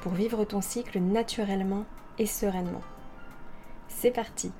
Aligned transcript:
pour 0.00 0.12
vivre 0.12 0.44
ton 0.44 0.60
cycle 0.60 0.98
naturellement 0.98 1.84
et 2.18 2.26
sereinement. 2.26 2.82
C'est 3.88 4.10
parti 4.10 4.50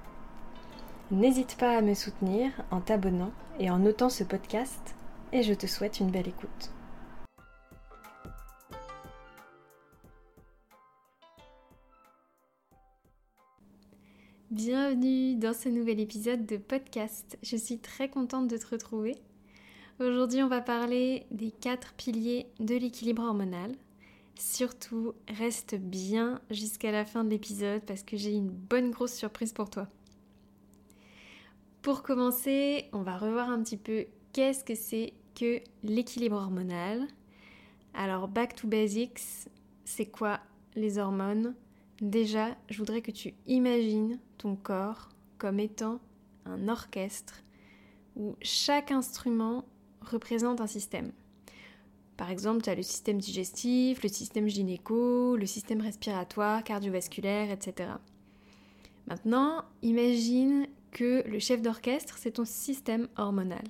N'hésite 1.10 1.56
pas 1.56 1.76
à 1.76 1.82
me 1.82 1.94
soutenir 1.94 2.50
en 2.70 2.80
t'abonnant 2.80 3.32
et 3.58 3.68
en 3.70 3.78
notant 3.78 4.10
ce 4.10 4.22
podcast 4.22 4.94
et 5.32 5.42
je 5.42 5.54
te 5.54 5.66
souhaite 5.66 5.98
une 5.98 6.10
belle 6.10 6.28
écoute. 6.28 6.70
Bienvenue 14.50 15.36
dans 15.36 15.52
ce 15.54 15.68
nouvel 15.68 16.00
épisode 16.00 16.44
de 16.44 16.56
podcast. 16.56 17.38
Je 17.42 17.56
suis 17.56 17.78
très 17.78 18.08
contente 18.08 18.48
de 18.48 18.56
te 18.56 18.66
retrouver. 18.66 19.16
Aujourd'hui, 20.00 20.42
on 20.42 20.48
va 20.48 20.60
parler 20.60 21.26
des 21.30 21.50
quatre 21.50 21.92
piliers 21.94 22.46
de 22.58 22.74
l'équilibre 22.74 23.22
hormonal. 23.22 23.72
Surtout, 24.40 25.12
reste 25.28 25.74
bien 25.74 26.40
jusqu'à 26.50 26.90
la 26.90 27.04
fin 27.04 27.24
de 27.24 27.28
l'épisode 27.28 27.82
parce 27.82 28.02
que 28.02 28.16
j'ai 28.16 28.32
une 28.32 28.48
bonne 28.48 28.90
grosse 28.90 29.12
surprise 29.12 29.52
pour 29.52 29.68
toi. 29.68 29.86
Pour 31.82 32.02
commencer, 32.02 32.86
on 32.94 33.02
va 33.02 33.18
revoir 33.18 33.50
un 33.50 33.62
petit 33.62 33.76
peu 33.76 34.06
qu'est-ce 34.32 34.64
que 34.64 34.74
c'est 34.74 35.12
que 35.34 35.60
l'équilibre 35.82 36.36
hormonal. 36.36 37.06
Alors, 37.92 38.28
back 38.28 38.54
to 38.54 38.66
basics, 38.66 39.20
c'est 39.84 40.06
quoi 40.06 40.40
les 40.74 40.96
hormones? 40.96 41.54
Déjà, 42.00 42.56
je 42.70 42.78
voudrais 42.78 43.02
que 43.02 43.10
tu 43.10 43.34
imagines 43.46 44.18
ton 44.38 44.56
corps 44.56 45.10
comme 45.36 45.60
étant 45.60 46.00
un 46.46 46.66
orchestre 46.68 47.42
où 48.16 48.36
chaque 48.40 48.90
instrument 48.90 49.66
représente 50.00 50.62
un 50.62 50.66
système. 50.66 51.12
Par 52.20 52.30
exemple, 52.30 52.60
tu 52.60 52.68
as 52.68 52.74
le 52.74 52.82
système 52.82 53.16
digestif, 53.16 54.02
le 54.02 54.10
système 54.10 54.46
gynéco, 54.46 55.36
le 55.36 55.46
système 55.46 55.80
respiratoire, 55.80 56.62
cardiovasculaire, 56.62 57.50
etc. 57.50 57.92
Maintenant, 59.06 59.64
imagine 59.80 60.66
que 60.90 61.26
le 61.26 61.38
chef 61.38 61.62
d'orchestre, 61.62 62.18
c'est 62.18 62.32
ton 62.32 62.44
système 62.44 63.08
hormonal. 63.16 63.64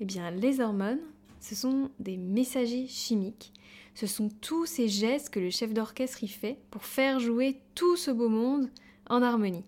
Eh 0.00 0.04
bien, 0.04 0.32
les 0.32 0.58
hormones, 0.58 0.98
ce 1.38 1.54
sont 1.54 1.92
des 2.00 2.16
messagers 2.16 2.88
chimiques. 2.88 3.52
Ce 3.94 4.08
sont 4.08 4.28
tous 4.40 4.66
ces 4.66 4.88
gestes 4.88 5.30
que 5.30 5.38
le 5.38 5.50
chef 5.50 5.72
d'orchestre 5.72 6.24
y 6.24 6.28
fait 6.28 6.58
pour 6.72 6.84
faire 6.84 7.20
jouer 7.20 7.60
tout 7.76 7.96
ce 7.96 8.10
beau 8.10 8.28
monde 8.28 8.68
en 9.08 9.22
harmonie. 9.22 9.66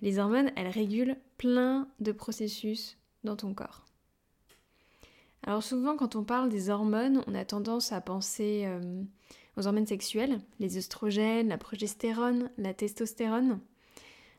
Les 0.00 0.18
hormones, 0.18 0.50
elles 0.56 0.72
régulent 0.72 1.18
plein 1.36 1.88
de 2.00 2.12
processus 2.12 2.96
dans 3.22 3.36
ton 3.36 3.52
corps. 3.52 3.85
Alors 5.46 5.62
souvent 5.62 5.96
quand 5.96 6.16
on 6.16 6.24
parle 6.24 6.48
des 6.48 6.70
hormones, 6.70 7.22
on 7.28 7.34
a 7.34 7.44
tendance 7.44 7.92
à 7.92 8.00
penser 8.00 8.64
euh, 8.66 9.02
aux 9.56 9.66
hormones 9.66 9.86
sexuelles, 9.86 10.40
les 10.58 10.76
œstrogènes, 10.76 11.48
la 11.48 11.58
progestérone, 11.58 12.50
la 12.58 12.74
testostérone. 12.74 13.60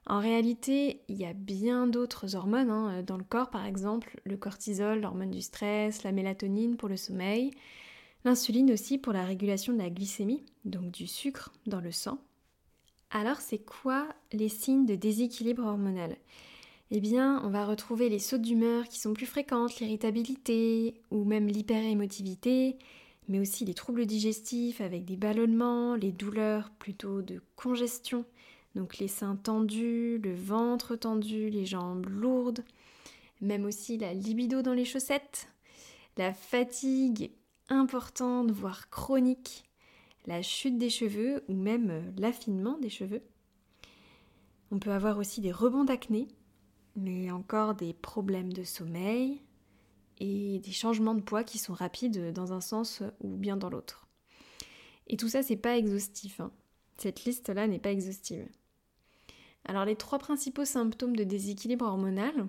En 0.06 0.20
réalité, 0.20 1.02
il 1.08 1.18
y 1.18 1.26
a 1.26 1.34
bien 1.34 1.88
d'autres 1.88 2.36
hormones 2.36 2.70
hein, 2.70 3.04
dans 3.04 3.18
le 3.18 3.24
corps, 3.24 3.50
par 3.50 3.66
exemple 3.66 4.20
le 4.26 4.38
cortisol, 4.38 5.00
l'hormone 5.00 5.32
du 5.32 5.42
stress, 5.42 6.04
la 6.04 6.12
mélatonine 6.12 6.76
pour 6.76 6.90
le 6.90 6.98
sommeil, 6.98 7.52
l'insuline 8.26 8.72
aussi 8.72 8.98
pour 8.98 9.14
la 9.14 9.26
régulation 9.26 9.72
de 9.74 9.80
la 9.80 9.90
glycémie, 9.90 10.44
donc 10.66 10.92
du 10.92 11.08
sucre 11.08 11.54
dans 11.66 11.82
le 11.82 11.92
sang. 11.92 12.20
Alors 13.12 13.38
c'est 13.38 13.60
quoi 13.60 14.10
les 14.34 14.50
signes 14.50 14.86
de 14.86 14.96
déséquilibre 14.96 15.66
hormonal? 15.66 16.18
Eh 16.90 17.02
bien, 17.02 17.42
on 17.44 17.50
va 17.50 17.66
retrouver 17.66 18.08
les 18.08 18.20
sautes 18.20 18.42
d'humeur 18.42 18.88
qui 18.88 19.00
sont 19.00 19.14
plus 19.14 19.26
fréquentes, 19.26 19.80
l'irritabilité 19.80 21.02
ou 21.12 21.26
même 21.26 21.48
l'hyperémotivité, 21.48 22.78
mais 23.28 23.40
aussi 23.40 23.66
les 23.66 23.74
troubles 23.74 24.06
digestifs 24.06 24.80
avec 24.80 25.04
des 25.04 25.18
ballonnements, 25.18 25.96
les 25.96 26.14
douleurs 26.14 26.70
plutôt 26.80 27.22
de 27.22 27.42
congestion, 27.58 28.24
donc 28.76 29.00
les 29.00 29.10
seins 29.10 29.36
tendus, 29.36 30.18
le 30.18 30.34
ventre 30.34 30.96
tendu, 30.96 31.50
les 31.50 31.66
jambes 31.66 32.08
lourdes, 32.08 32.64
même 33.42 33.66
aussi 33.66 33.98
la 33.98 34.14
libido 34.14 34.62
dans 34.62 34.74
les 34.74 34.86
chaussettes, 34.86 35.50
la 36.16 36.34
fatigue 36.34 37.32
importante, 37.68 38.50
voire 38.52 38.90
chronique, 38.90 39.66
la 40.26 40.42
chute 40.42 40.78
des 40.78 40.90
cheveux 40.90 41.44
ou 41.50 41.54
même 41.54 42.14
l'affinement 42.18 42.78
des 42.78 42.90
cheveux. 42.90 43.22
On 44.72 44.80
peut 44.80 44.92
avoir 44.92 45.18
aussi 45.18 45.42
des 45.42 45.52
rebonds 45.52 45.84
d'acné 45.84 46.30
mais 46.98 47.32
encore 47.32 47.76
des 47.76 47.94
problèmes 47.94 48.52
de 48.52 48.64
sommeil 48.64 49.42
et 50.20 50.60
des 50.60 50.72
changements 50.72 51.14
de 51.14 51.22
poids 51.22 51.44
qui 51.44 51.60
sont 51.60 51.74
rapides 51.74 52.34
dans 52.34 52.54
un 52.54 52.62
sens 52.62 53.04
ou 53.22 53.38
bien 53.38 53.56
dans 53.56 53.70
l'autre. 53.70 54.08
Et 55.06 55.16
tout 55.16 55.30
ça, 55.30 55.44
c'est 55.44 55.56
pas 55.56 55.78
exhaustif. 55.78 56.40
Hein. 56.40 56.52
Cette 56.98 57.24
liste-là 57.24 57.68
n'est 57.68 57.80
pas 57.80 57.92
exhaustive. 57.92 58.48
Alors, 59.66 59.86
les 59.86 59.96
trois 59.96 60.18
principaux 60.18 60.66
symptômes 60.66 61.16
de 61.16 61.24
déséquilibre 61.24 61.86
hormonal 61.86 62.48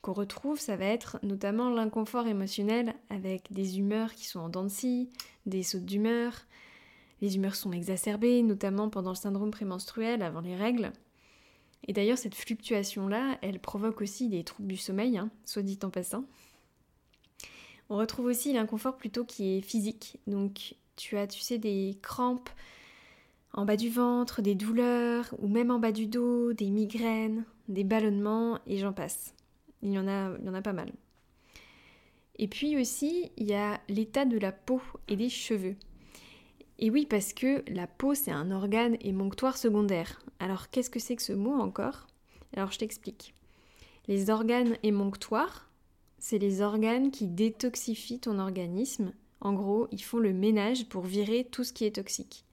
qu'on 0.00 0.12
retrouve, 0.12 0.58
ça 0.58 0.76
va 0.76 0.86
être 0.86 1.18
notamment 1.22 1.70
l'inconfort 1.70 2.26
émotionnel 2.26 2.94
avec 3.10 3.52
des 3.52 3.78
humeurs 3.78 4.14
qui 4.14 4.26
sont 4.26 4.40
en 4.40 4.48
dents 4.48 4.64
de 4.64 4.68
scie, 4.68 5.10
des 5.46 5.62
sautes 5.62 5.84
d'humeur. 5.84 6.32
Les 7.20 7.36
humeurs 7.36 7.54
sont 7.54 7.72
exacerbées, 7.72 8.42
notamment 8.42 8.88
pendant 8.88 9.10
le 9.10 9.16
syndrome 9.16 9.50
prémenstruel 9.50 10.22
avant 10.22 10.40
les 10.40 10.56
règles. 10.56 10.92
Et 11.86 11.92
d'ailleurs, 11.92 12.18
cette 12.18 12.34
fluctuation-là, 12.34 13.38
elle 13.42 13.60
provoque 13.60 14.00
aussi 14.00 14.28
des 14.28 14.44
troubles 14.44 14.68
du 14.68 14.76
sommeil, 14.76 15.18
hein, 15.18 15.30
soit 15.44 15.62
dit 15.62 15.78
en 15.82 15.90
passant. 15.90 16.24
On 17.90 17.96
retrouve 17.96 18.26
aussi 18.26 18.52
l'inconfort 18.52 18.96
plutôt 18.96 19.24
qui 19.24 19.58
est 19.58 19.60
physique. 19.60 20.18
Donc, 20.26 20.76
tu 20.96 21.18
as, 21.18 21.26
tu 21.26 21.40
sais, 21.40 21.58
des 21.58 21.98
crampes 22.00 22.48
en 23.52 23.64
bas 23.64 23.76
du 23.76 23.88
ventre, 23.88 24.42
des 24.42 24.54
douleurs, 24.54 25.34
ou 25.38 25.48
même 25.48 25.70
en 25.70 25.78
bas 25.78 25.92
du 25.92 26.06
dos, 26.06 26.52
des 26.54 26.70
migraines, 26.70 27.44
des 27.68 27.84
ballonnements, 27.84 28.58
et 28.66 28.78
j'en 28.78 28.92
passe. 28.92 29.34
Il 29.82 29.90
y 29.90 29.92
il 29.92 29.96
y 29.96 29.98
en 29.98 30.54
a 30.54 30.62
pas 30.62 30.72
mal. 30.72 30.92
Et 32.36 32.48
puis 32.48 32.76
aussi, 32.76 33.30
il 33.36 33.46
y 33.46 33.54
a 33.54 33.80
l'état 33.88 34.24
de 34.24 34.38
la 34.38 34.50
peau 34.50 34.80
et 35.06 35.16
des 35.16 35.28
cheveux. 35.28 35.76
Et 36.78 36.90
oui, 36.90 37.06
parce 37.06 37.32
que 37.32 37.62
la 37.70 37.86
peau, 37.86 38.14
c'est 38.14 38.30
un 38.30 38.50
organe 38.50 38.96
émonctoire 39.00 39.56
secondaire. 39.56 40.20
Alors, 40.40 40.70
qu'est-ce 40.70 40.90
que 40.90 40.98
c'est 40.98 41.16
que 41.16 41.22
ce 41.22 41.32
mot 41.32 41.54
encore? 41.54 42.06
Alors, 42.56 42.72
je 42.72 42.78
t'explique. 42.78 43.34
Les 44.08 44.28
organes 44.30 44.76
émonctoires, 44.82 45.70
c'est 46.18 46.38
les 46.38 46.62
organes 46.62 47.10
qui 47.10 47.26
détoxifient 47.26 48.20
ton 48.20 48.38
organisme. 48.38 49.12
En 49.40 49.52
gros, 49.52 49.88
ils 49.92 50.02
font 50.02 50.18
le 50.18 50.32
ménage 50.32 50.88
pour 50.88 51.02
virer 51.02 51.44
tout 51.50 51.64
ce 51.64 51.72
qui 51.72 51.84
est 51.84 51.96
toxique. 51.96 52.44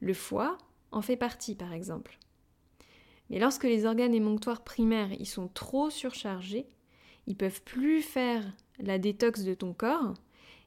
Le 0.00 0.14
foie 0.14 0.58
en 0.92 1.02
fait 1.02 1.16
partie, 1.16 1.54
par 1.54 1.72
exemple. 1.72 2.18
Mais 3.30 3.38
lorsque 3.38 3.64
les 3.64 3.84
organes 3.84 4.14
émonctoires 4.14 4.62
primaires 4.62 5.12
ils 5.18 5.26
sont 5.26 5.48
trop 5.48 5.90
surchargés, 5.90 6.66
ils 7.26 7.36
peuvent 7.36 7.62
plus 7.62 8.02
faire 8.02 8.44
la 8.78 8.98
détox 8.98 9.42
de 9.42 9.54
ton 9.54 9.72
corps, 9.72 10.14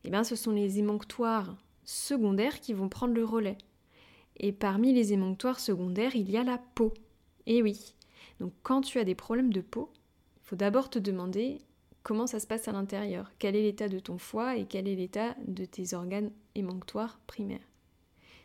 et 0.04 0.08
eh 0.08 0.10
bien 0.10 0.24
ce 0.24 0.36
sont 0.36 0.52
les 0.52 0.80
émonctoires 0.80 1.56
secondaires 1.90 2.60
qui 2.60 2.74
vont 2.74 2.88
prendre 2.88 3.14
le 3.14 3.26
relais. 3.26 3.58
Et 4.38 4.52
parmi 4.52 4.94
les 4.94 5.12
émonctoires 5.12 5.60
secondaires, 5.60 6.16
il 6.16 6.30
y 6.30 6.38
a 6.38 6.44
la 6.44 6.60
peau. 6.76 6.94
Et 7.46 7.62
oui. 7.64 7.96
Donc 8.40 8.54
quand 8.64 8.82
tu 8.82 9.00
as 9.00 9.04
des 9.04 9.16
problèmes 9.16 9.52
de 9.52 9.62
peau, 9.62 9.92
il 10.38 10.48
faut 10.48 10.56
d'abord 10.56 10.90
te 10.90 11.00
demander 11.00 11.58
comment 12.04 12.28
ça 12.28 12.40
se 12.40 12.48
passe 12.48 12.68
à 12.68 12.72
l'intérieur, 12.72 13.32
quel 13.40 13.56
est 13.56 13.64
l'état 13.64 13.90
de 13.90 14.00
ton 14.00 14.18
foie 14.18 14.56
et 14.56 14.66
quel 14.66 14.88
est 14.88 14.96
l'état 14.96 15.36
de 15.48 15.66
tes 15.66 15.94
organes 15.94 16.32
émonctoires 16.56 17.20
primaires? 17.28 17.68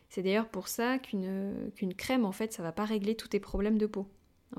C'est 0.08 0.22
d'ailleurs 0.22 0.48
pour 0.48 0.68
ça 0.68 0.98
qu'une 0.98 1.94
crème, 1.96 2.24
en 2.24 2.32
fait, 2.32 2.52
ça 2.52 2.62
va 2.62 2.72
pas 2.72 2.84
régler 2.84 3.14
tous 3.14 3.28
tes 3.28 3.40
problèmes 3.40 3.78
de 3.78 3.86
peau. 3.86 4.06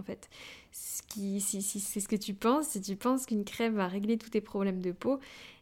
Fait, 0.04 0.30
si, 0.72 1.40
c'est 1.42 2.00
ce 2.00 2.08
que 2.08 2.16
tu 2.16 2.34
penses, 2.34 2.70
si 2.70 2.82
tu 2.82 2.96
penses 2.96 3.26
qu'une 3.26 3.46
crème 3.46 3.76
va 3.76 3.88
régler 3.88 4.18
tous 4.18 4.30
tes 4.30 4.42
problèmes 4.42 4.82
de 4.82 4.92
peau, 4.92 5.20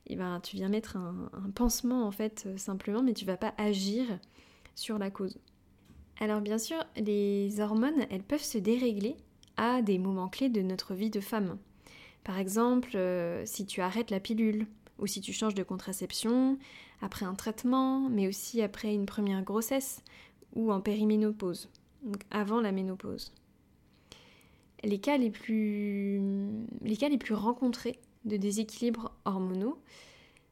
eh 0.08 0.16
ben, 0.16 0.40
tu 0.42 0.56
viens 0.56 0.70
mettre 0.70 0.98
un, 0.98 1.30
pansement 1.56 2.06
en 2.06 2.12
fait 2.12 2.44
euh, 2.46 2.58
simplement, 2.58 3.04
mais 3.04 3.14
tu 3.14 3.26
vas 3.26 3.38
pas 3.38 3.54
agir 3.58 4.06
sur 4.76 4.98
la 4.98 5.10
cause. 5.10 5.38
Alors 6.20 6.42
bien 6.42 6.58
sûr, 6.58 6.78
les 6.96 7.60
hormones, 7.60 8.06
elles 8.10 8.24
peuvent 8.24 8.44
se 8.44 8.58
dérégler 8.58 9.16
à 9.58 9.82
des 9.82 9.98
moments 9.98 10.30
clés 10.30 10.50
de 10.50 10.62
notre 10.62 10.94
vie 10.94 11.10
de 11.10 11.20
femme. 11.20 11.58
Par 12.24 12.40
exemple, 12.40 12.92
euh, 12.96 13.44
si 13.46 13.66
tu 13.66 13.82
arrêtes 13.82 14.12
la 14.12 14.20
pilule, 14.20 14.68
ou 15.00 15.08
si 15.08 15.22
tu 15.22 15.34
changes 15.34 15.56
de 15.56 15.64
contraception, 15.64 16.58
après 17.02 17.26
un 17.26 17.36
traitement, 17.36 18.10
mais 18.10 18.28
aussi 18.28 18.62
après 18.62 18.94
une 18.94 19.06
première 19.06 19.44
grossesse, 19.44 20.02
ou 20.56 20.72
en 20.72 20.82
périménopause, 20.82 21.70
donc 22.04 22.22
avant 22.32 22.62
la 22.62 22.72
ménopause. 22.72 23.34
Les 24.84 25.00
cas 25.00 25.18
les 25.18 25.32
plus, 25.32 26.20
rencontrés 27.32 28.00
de 28.26 28.36
déséquilibres 28.36 29.14
hormonaux, 29.24 29.78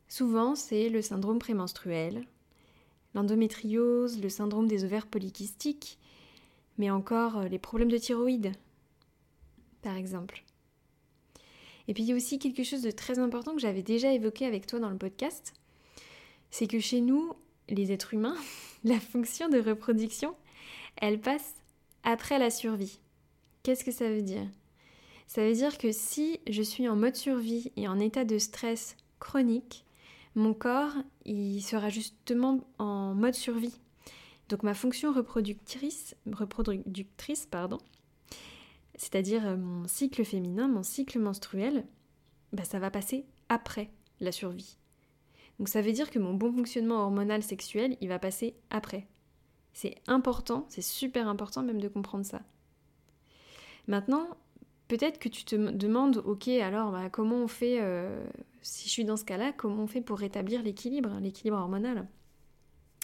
souvent 0.07 0.56
c'est 0.56 0.89
le 0.89 1.01
syndrome 1.01 1.39
prémenstruel, 1.39 2.25
l'endométriose, 3.13 4.22
le 4.22 4.30
syndrome 4.30 4.68
des 4.68 4.86
ovaires 4.86 5.07
polykystiques, 5.07 5.98
mais 6.78 6.89
encore 6.89 7.39
euh, 7.39 7.48
les 7.50 7.60
problèmes 7.60 7.92
de 7.92 7.98
thyroïde, 7.98 8.54
par 9.81 9.98
exemple. 9.98 10.44
Et 11.88 11.94
puis 11.94 12.04
il 12.04 12.10
y 12.10 12.13
a 12.13 12.16
aussi 12.16 12.39
quelque 12.39 12.63
chose 12.63 12.84
de 12.84 12.92
très 12.92 13.19
important 13.19 13.54
que 13.54 13.62
j'avais 13.62 13.84
déjà 13.84 14.13
évoqué 14.13 14.45
avec 14.45 14.66
toi 14.66 14.80
dans 14.80 14.89
le 14.89 14.98
podcast, 14.98 15.54
c'est 16.51 16.68
que 16.68 16.80
chez 16.80 17.01
nous, 17.01 17.34
les 17.68 17.92
êtres 17.92 18.13
humains, 18.13 18.38
la 18.86 19.00
fonction 19.00 19.50
de 19.50 19.60
reproduction, 19.60 20.36
elle 20.95 21.19
passe 21.19 21.56
après 22.04 22.39
la 22.39 22.50
survie. 22.50 23.00
Qu'est-ce 23.63 23.84
que 23.84 23.92
ça 23.92 24.10
veut 24.10 24.22
dire? 24.22 24.48
Ça 25.28 25.46
veut 25.46 25.54
dire 25.54 25.78
que 25.78 25.92
si 25.92 26.40
je 26.50 26.62
suis 26.62 26.90
en 26.90 26.96
mode 26.96 27.16
survie 27.16 27.72
et 27.78 27.88
en 27.88 28.00
état 28.00 28.25
de 28.25 28.38
stress 28.38 28.98
chronique, 29.19 29.86
mon 30.36 30.54
corps, 30.54 30.94
il 31.25 31.62
sera 31.62 31.90
justement 31.90 32.68
en 32.80 33.13
mode 33.13 33.36
survie. 33.36 33.80
Donc 34.50 34.63
ma 34.63 34.74
fonction 34.74 35.13
reproductrice, 35.13 36.16
reproductrice 36.31 37.46
pardon, 37.46 37.78
c'est-à-dire 38.96 39.48
euh, 39.48 39.58
mon 39.58 39.88
cycle 39.88 40.25
féminin, 40.25 40.68
mon 40.68 40.84
cycle 40.84 41.19
menstruel, 41.19 41.86
bah, 42.54 42.66
ça 42.66 42.80
va 42.80 42.92
passer 42.92 43.25
après 43.50 43.90
la 44.19 44.31
survie. 44.31 44.78
Donc 45.58 45.69
ça 45.69 45.81
veut 45.81 45.92
dire 45.92 46.10
que 46.10 46.19
mon 46.19 46.34
bon 46.34 46.52
fonctionnement 46.52 47.04
hormonal 47.04 47.44
sexuel, 47.44 47.98
il 48.02 48.10
va 48.10 48.19
passer 48.19 48.56
après. 48.69 49.08
C'est 49.74 49.96
important, 50.08 50.66
c'est 50.69 50.81
super 50.81 51.28
important 51.28 51.63
même 51.63 51.80
de 51.80 51.88
comprendre 51.88 52.25
ça. 52.25 52.42
Maintenant, 53.88 54.28
peut-être 54.88 55.19
que 55.19 55.30
tu 55.30 55.44
te 55.44 55.56
demandes, 55.56 56.22
ok, 56.25 56.48
alors 56.50 56.92
bah, 56.92 57.10
comment 57.10 57.38
on 57.38 57.48
fait, 57.48 57.78
euh, 57.81 58.24
si 58.62 58.88
je 58.88 58.92
suis 58.92 59.06
dans 59.06 59.18
ce 59.18 59.25
cas-là, 59.25 59.54
comment 59.56 59.83
on 59.83 59.88
fait 59.88 60.01
pour 60.01 60.19
rétablir 60.19 60.63
l'équilibre, 60.63 61.18
l'équilibre 61.22 61.57
hormonal? 61.57 62.07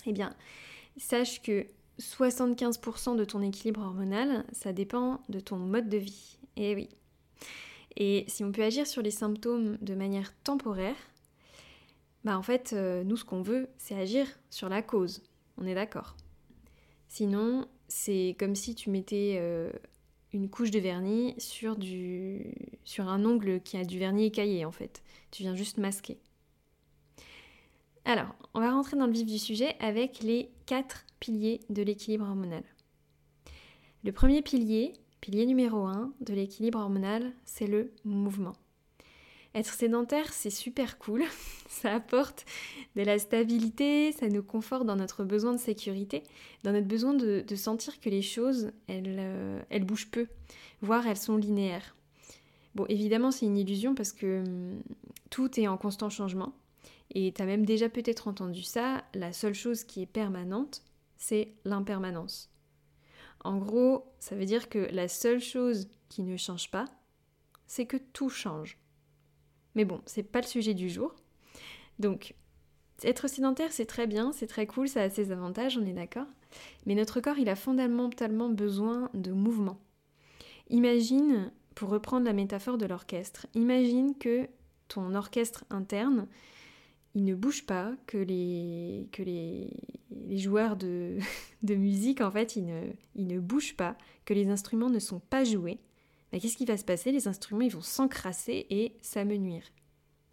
Eh 0.05 0.13
bien, 0.13 0.35
sache 0.97 1.41
que 1.41 1.65
75% 1.99 3.15
de 3.15 3.25
ton 3.25 3.41
équilibre 3.41 3.81
hormonal, 3.81 4.45
ça 4.51 4.73
dépend 4.73 5.21
de 5.29 5.39
ton 5.39 5.57
mode 5.57 5.89
de 5.89 5.97
vie. 5.97 6.37
Eh 6.55 6.75
oui. 6.75 6.89
Et 7.95 8.25
si 8.27 8.43
on 8.43 8.51
peut 8.51 8.63
agir 8.63 8.85
sur 8.85 9.01
les 9.01 9.11
symptômes 9.11 9.77
de 9.81 9.95
manière 9.95 10.33
temporaire, 10.43 10.95
bah 12.23 12.37
en 12.37 12.43
fait, 12.43 12.73
euh, 12.73 13.03
nous, 13.03 13.17
ce 13.17 13.25
qu'on 13.25 13.41
veut, 13.41 13.69
c'est 13.77 13.95
agir 13.95 14.27
sur 14.49 14.69
la 14.69 14.81
cause. 14.81 15.23
On 15.57 15.65
est 15.65 15.75
d'accord? 15.75 16.15
Sinon, 17.07 17.67
c'est 17.87 18.35
comme 18.37 18.55
si 18.55 18.75
tu 18.75 18.89
mettais 18.89 19.37
euh, 19.39 19.71
une 20.33 20.49
couche 20.49 20.71
de 20.71 20.79
vernis 20.79 21.35
sur, 21.37 21.75
du... 21.75 22.53
sur 22.83 23.07
un 23.07 23.23
ongle 23.25 23.61
qui 23.61 23.77
a 23.77 23.83
du 23.83 23.99
vernis 23.99 24.25
écaillé, 24.25 24.65
en 24.65 24.71
fait. 24.71 25.03
Tu 25.31 25.43
viens 25.43 25.55
juste 25.55 25.77
masquer. 25.77 26.19
Alors, 28.05 28.33
on 28.53 28.61
va 28.61 28.71
rentrer 28.71 28.97
dans 28.97 29.05
le 29.05 29.11
vif 29.11 29.25
du 29.25 29.37
sujet 29.37 29.75
avec 29.79 30.21
les 30.21 30.49
quatre 30.65 31.05
piliers 31.19 31.59
de 31.69 31.81
l'équilibre 31.81 32.25
hormonal. 32.25 32.63
Le 34.03 34.11
premier 34.11 34.41
pilier, 34.41 34.93
pilier 35.19 35.45
numéro 35.45 35.85
1 35.85 36.13
de 36.21 36.33
l'équilibre 36.33 36.79
hormonal, 36.79 37.33
c'est 37.43 37.67
le 37.67 37.91
mouvement. 38.05 38.53
Être 39.53 39.73
sédentaire, 39.73 40.31
c'est 40.31 40.49
super 40.49 40.97
cool, 40.99 41.23
ça 41.69 41.93
apporte 41.93 42.45
de 42.95 43.01
la 43.01 43.19
stabilité, 43.19 44.11
ça 44.11 44.27
nous 44.27 44.43
conforte 44.43 44.85
dans 44.85 44.95
notre 44.95 45.23
besoin 45.23 45.53
de 45.53 45.59
sécurité, 45.59 46.23
dans 46.63 46.71
notre 46.71 46.87
besoin 46.87 47.13
de, 47.13 47.43
sentir 47.55 47.99
que 47.99 48.09
les 48.09 48.21
choses, 48.21 48.71
elles, 48.87 49.17
euh, 49.19 49.61
elles 49.69 49.83
bougent 49.83 50.09
peu, 50.09 50.27
voire 50.81 51.05
elles 51.07 51.17
sont 51.17 51.37
linéaires. 51.37 51.95
Bon, 52.75 52.85
évidemment, 52.89 53.31
c'est 53.31 53.45
une 53.45 53.57
illusion 53.57 53.95
parce 53.95 54.13
que 54.13 54.43
hum, 54.45 54.81
tout 55.29 55.59
est 55.59 55.67
en 55.67 55.77
constant 55.77 56.09
changement. 56.09 56.53
Et 57.11 57.31
tu 57.31 57.41
as 57.41 57.45
même 57.45 57.65
déjà 57.65 57.89
peut-être 57.89 58.27
entendu 58.27 58.63
ça, 58.63 59.03
la 59.13 59.31
seule 59.33 59.53
chose 59.53 59.83
qui 59.83 60.01
est 60.01 60.07
permanente, 60.07 60.83
c'est 61.17 61.53
l'impermanence. 61.65 62.51
En 63.43 63.57
gros, 63.57 64.13
ça 64.19 64.35
veut 64.35 64.45
dire 64.45 64.69
que 64.69 64.89
la 64.91 65.07
seule 65.07 65.39
chose 65.39 65.87
qui 66.09 66.23
ne 66.23 66.37
change 66.37 66.69
pas, 66.69 66.85
c'est 67.65 67.85
que 67.85 67.97
tout 67.97 68.29
change. 68.29 68.77
Mais 69.75 69.85
bon, 69.85 70.01
c'est 70.05 70.23
pas 70.23 70.41
le 70.41 70.47
sujet 70.47 70.73
du 70.73 70.89
jour. 70.89 71.15
Donc, 71.99 72.35
être 73.03 73.27
sédentaire, 73.27 73.71
c'est 73.71 73.85
très 73.85 74.07
bien, 74.07 74.31
c'est 74.31 74.47
très 74.47 74.67
cool, 74.67 74.87
ça 74.87 75.03
a 75.03 75.09
ses 75.09 75.31
avantages, 75.31 75.77
on 75.77 75.85
est 75.85 75.93
d'accord. 75.93 76.27
Mais 76.85 76.95
notre 76.95 77.21
corps, 77.21 77.37
il 77.37 77.49
a 77.49 77.55
fondamentalement 77.55 78.49
besoin 78.49 79.09
de 79.13 79.31
mouvement. 79.31 79.79
Imagine, 80.69 81.51
pour 81.75 81.89
reprendre 81.89 82.25
la 82.25 82.33
métaphore 82.33 82.77
de 82.77 82.85
l'orchestre, 82.85 83.47
imagine 83.53 84.15
que 84.17 84.47
ton 84.87 85.15
orchestre 85.15 85.65
interne, 85.69 86.27
il 87.13 87.23
ne 87.23 87.35
bouge 87.35 87.65
pas, 87.65 87.93
que 88.05 88.17
les, 88.17 89.07
que 89.11 89.23
les, 89.23 89.69
joueurs 90.37 90.75
de, 90.77 91.19
musique, 91.75 92.21
en 92.21 92.31
fait, 92.31 92.55
ils 92.55 92.65
ne, 92.65 92.81
ne 93.15 93.39
bougent 93.39 93.75
pas, 93.75 93.97
que 94.25 94.33
les 94.33 94.49
instruments 94.49 94.89
ne 94.89 94.99
sont 94.99 95.19
pas 95.19 95.43
joués, 95.43 95.79
mais 96.31 96.39
qu'est-ce 96.39 96.57
qui 96.57 96.65
va 96.65 96.77
se 96.77 96.83
passer? 96.83 97.11
Les 97.11 97.27
instruments, 97.27 97.61
ils 97.61 97.71
vont 97.71 97.81
s'encrasser 97.81 98.65
et 98.69 98.97
s'amenuire. 99.01 99.63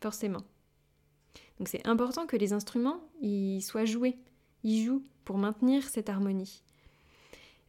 Forcément. 0.00 0.42
Donc 1.58 1.68
c'est 1.68 1.86
important 1.86 2.26
que 2.26 2.36
les 2.36 2.52
instruments, 2.52 3.00
ils 3.20 3.62
soient 3.62 3.84
joués. 3.84 4.18
Ils 4.62 4.84
jouent 4.84 5.04
pour 5.24 5.38
maintenir 5.38 5.84
cette 5.84 6.08
harmonie. 6.08 6.62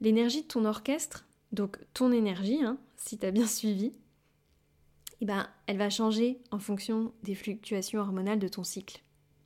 L'énergie 0.01 0.41
de 0.41 0.47
ton 0.47 0.65
orchestre, 0.65 1.25
donc 1.51 1.77
ton 1.93 2.11
énergie, 2.11 2.63
hein, 2.63 2.77
si 2.97 3.17
tu 3.17 3.25
as 3.25 3.31
bien 3.31 3.47
suivi, 3.47 3.93
eh 5.21 5.25
ben, 5.25 5.47
elle 5.67 5.77
va 5.77 5.89
changer 5.89 6.39
en 6.51 6.59
fonction 6.59 7.13
des 7.23 7.35
fluctuations 7.35 8.01
hormonales 8.01 8.39
de 8.39 8.47
ton 8.47 8.63
cycle 8.63 9.01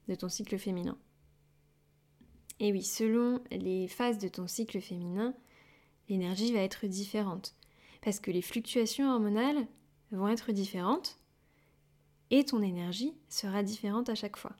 de 0.10 0.16
ton 0.16 0.28
cycle 0.28 0.58
féminin. 0.58 0.98
Et 2.60 2.74
oui, 2.74 2.84
selon 2.84 3.42
les 3.52 3.88
phases 3.88 4.18
de 4.18 4.28
ton 4.28 4.48
cycle 4.48 4.82
féminin, 4.82 5.34
l'énergie 6.10 6.52
va 6.52 6.60
être 6.60 6.88
différente. 6.88 7.56
Parce 8.02 8.20
que 8.20 8.32
les 8.32 8.42
fluctuations 8.42 9.10
hormonales 9.14 9.68
vont 10.12 10.28
être 10.28 10.52
différentes 10.52 11.20
et 12.32 12.46
ton 12.46 12.62
énergie 12.62 13.14
sera 13.28 13.64
différente 13.64 14.10
à 14.10 14.16
chaque 14.16 14.38
fois. 14.38 14.56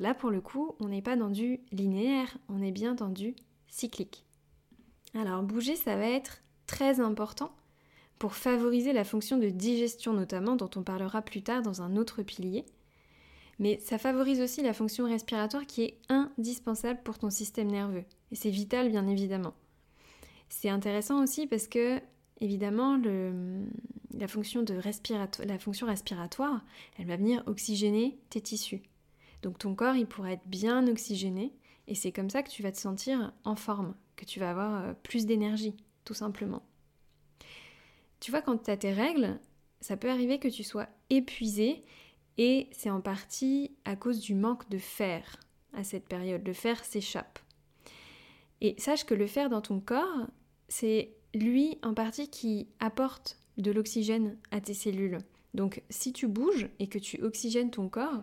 là, 0.00 0.14
pour 0.14 0.30
le 0.30 0.40
coup, 0.40 0.74
on 0.80 0.88
n'est 0.88 1.02
pas 1.02 1.16
dans 1.16 1.30
du 1.30 1.60
linéaire, 1.72 2.36
on 2.48 2.62
est 2.62 2.72
bien 2.72 2.94
dans 2.94 3.08
du 3.08 3.34
cyclique. 3.68 4.24
Alors, 5.14 5.42
bouger, 5.42 5.76
ça 5.76 5.96
va 5.96 6.08
être 6.08 6.42
très 6.66 7.00
important 7.00 7.54
pour 8.18 8.34
favoriser 8.34 8.92
la 8.92 9.04
fonction 9.04 9.38
de 9.38 9.48
digestion 9.48 10.12
notamment, 10.12 10.56
dont 10.56 10.70
on 10.76 10.82
parlera 10.82 11.22
plus 11.22 11.42
tard 11.42 11.62
dans 11.62 11.82
un 11.82 11.96
autre 11.96 12.22
pilier, 12.22 12.64
mais 13.58 13.78
ça 13.80 13.98
favorise 13.98 14.40
aussi 14.40 14.62
la 14.62 14.72
fonction 14.72 15.04
respiratoire 15.04 15.66
qui 15.66 15.82
est 15.82 15.98
indispensable 16.08 17.00
pour 17.04 17.18
ton 17.18 17.30
système 17.30 17.70
nerveux. 17.70 18.04
Et 18.32 18.34
c'est 18.34 18.50
vital, 18.50 18.88
bien 18.88 19.06
évidemment. 19.06 19.54
C'est 20.48 20.68
intéressant 20.68 21.22
aussi 21.22 21.46
parce 21.46 21.68
que, 21.68 22.00
évidemment, 22.44 23.00
la, 24.12 24.28
fonction 24.28 24.64
la 24.64 25.58
fonction 25.58 25.86
respiratoire, 25.86 26.64
elle 26.98 27.06
va 27.06 27.16
venir 27.16 27.42
oxygéner 27.46 28.18
tes 28.30 28.40
tissus. 28.40 28.82
Donc 29.42 29.58
ton 29.58 29.74
corps, 29.74 29.96
il 29.96 30.06
pourra 30.06 30.32
être 30.32 30.46
bien 30.46 30.86
oxygéné, 30.86 31.52
et 31.88 31.94
c'est 31.94 32.12
comme 32.12 32.30
ça 32.30 32.42
que 32.42 32.50
tu 32.50 32.62
vas 32.62 32.72
te 32.72 32.78
sentir 32.78 33.32
en 33.44 33.56
forme, 33.56 33.94
que 34.16 34.24
tu 34.24 34.40
vas 34.40 34.50
avoir 34.50 34.84
euh, 34.84 34.92
plus 35.02 35.26
d'énergie, 35.26 35.74
tout 36.04 36.14
simplement. 36.14 36.62
Tu 38.20 38.30
vois, 38.30 38.42
quand 38.42 38.58
tu 38.58 38.70
as 38.70 38.76
tes 38.76 38.92
règles, 38.92 39.38
ça 39.80 39.96
peut 39.96 40.10
arriver 40.10 40.38
que 40.38 40.48
tu 40.48 40.64
sois 40.64 40.88
épuisé 41.10 41.82
et 42.38 42.68
c'est 42.72 42.90
en 42.90 43.00
partie 43.00 43.70
à 43.84 43.96
cause 43.96 44.20
du 44.20 44.34
manque 44.34 44.68
de 44.68 44.78
fer 44.78 45.40
à 45.74 45.84
cette 45.84 46.06
période. 46.06 46.46
Le 46.46 46.54
fer 46.54 46.82
s'échappe. 46.84 47.38
Et 48.60 48.74
sache 48.78 49.04
que 49.04 49.14
le 49.14 49.26
fer 49.26 49.50
dans 49.50 49.60
ton 49.60 49.80
corps, 49.80 50.26
c'est 50.68 51.14
lui 51.34 51.78
en 51.82 51.94
partie 51.94 52.28
qui 52.28 52.68
apporte 52.80 53.38
de 53.58 53.70
l'oxygène 53.70 54.36
à 54.50 54.60
tes 54.60 54.74
cellules. 54.74 55.18
Donc 55.52 55.82
si 55.90 56.12
tu 56.12 56.26
bouges 56.26 56.68
et 56.78 56.88
que 56.88 56.98
tu 56.98 57.22
oxygènes 57.22 57.70
ton 57.70 57.88
corps, 57.88 58.22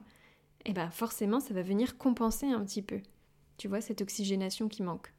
eh 0.66 0.74
ben 0.74 0.90
forcément 0.92 1.40
ça 1.40 1.54
va 1.54 1.62
venir 1.62 1.98
compenser 1.98 2.48
un 2.48 2.64
petit 2.66 2.82
peu. 2.82 3.00
Tu 3.58 3.68
vois 3.68 3.82
cette 3.82 4.02
oxygénation 4.02 4.68
qui 4.68 4.84
manque. 4.84 5.14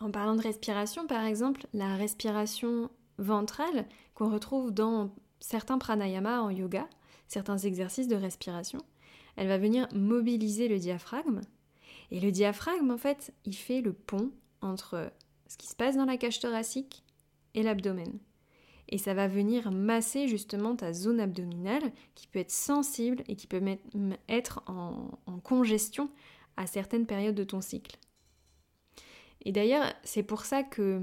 En 0.00 0.10
parlant 0.10 0.36
de 0.36 0.42
respiration 0.42 1.06
par 1.06 1.24
exemple, 1.24 1.66
la 1.72 1.96
respiration 1.96 2.90
ventrale 3.18 3.86
qu'on 4.14 4.30
retrouve 4.30 4.70
dans 4.70 5.10
certains 5.40 5.78
pranayamas 5.78 6.40
en 6.40 6.50
yoga, 6.50 6.88
certains 7.28 7.58
exercices 7.58 8.08
de 8.08 8.16
respiration, 8.16 8.80
elle 9.36 9.48
va 9.48 9.58
venir 9.58 9.88
mobiliser 9.94 10.68
le 10.68 10.78
diaphragme. 10.78 11.40
Et 12.10 12.20
le 12.20 12.30
diaphragme, 12.30 12.90
en 12.90 12.98
fait, 12.98 13.32
il 13.44 13.54
fait 13.54 13.80
le 13.80 13.92
pont 13.92 14.30
entre 14.62 15.10
ce 15.48 15.56
qui 15.56 15.66
se 15.66 15.74
passe 15.74 15.96
dans 15.96 16.04
la 16.04 16.16
cage 16.16 16.40
thoracique 16.40 17.04
et 17.56 17.64
l'abdomen. 17.64 18.20
Et 18.88 18.98
ça 18.98 19.14
va 19.14 19.26
venir 19.26 19.72
masser 19.72 20.28
justement 20.28 20.76
ta 20.76 20.92
zone 20.92 21.18
abdominale 21.18 21.92
qui 22.14 22.28
peut 22.28 22.38
être 22.38 22.52
sensible 22.52 23.24
et 23.26 23.34
qui 23.34 23.48
peut 23.48 23.60
être 24.28 24.62
en, 24.68 25.18
en 25.26 25.40
congestion 25.40 26.08
à 26.56 26.68
certaines 26.68 27.06
périodes 27.06 27.34
de 27.34 27.42
ton 27.42 27.60
cycle. 27.60 27.98
Et 29.44 29.50
d'ailleurs, 29.52 29.92
c'est 30.04 30.22
pour 30.22 30.44
ça 30.44 30.62
que, 30.62 31.00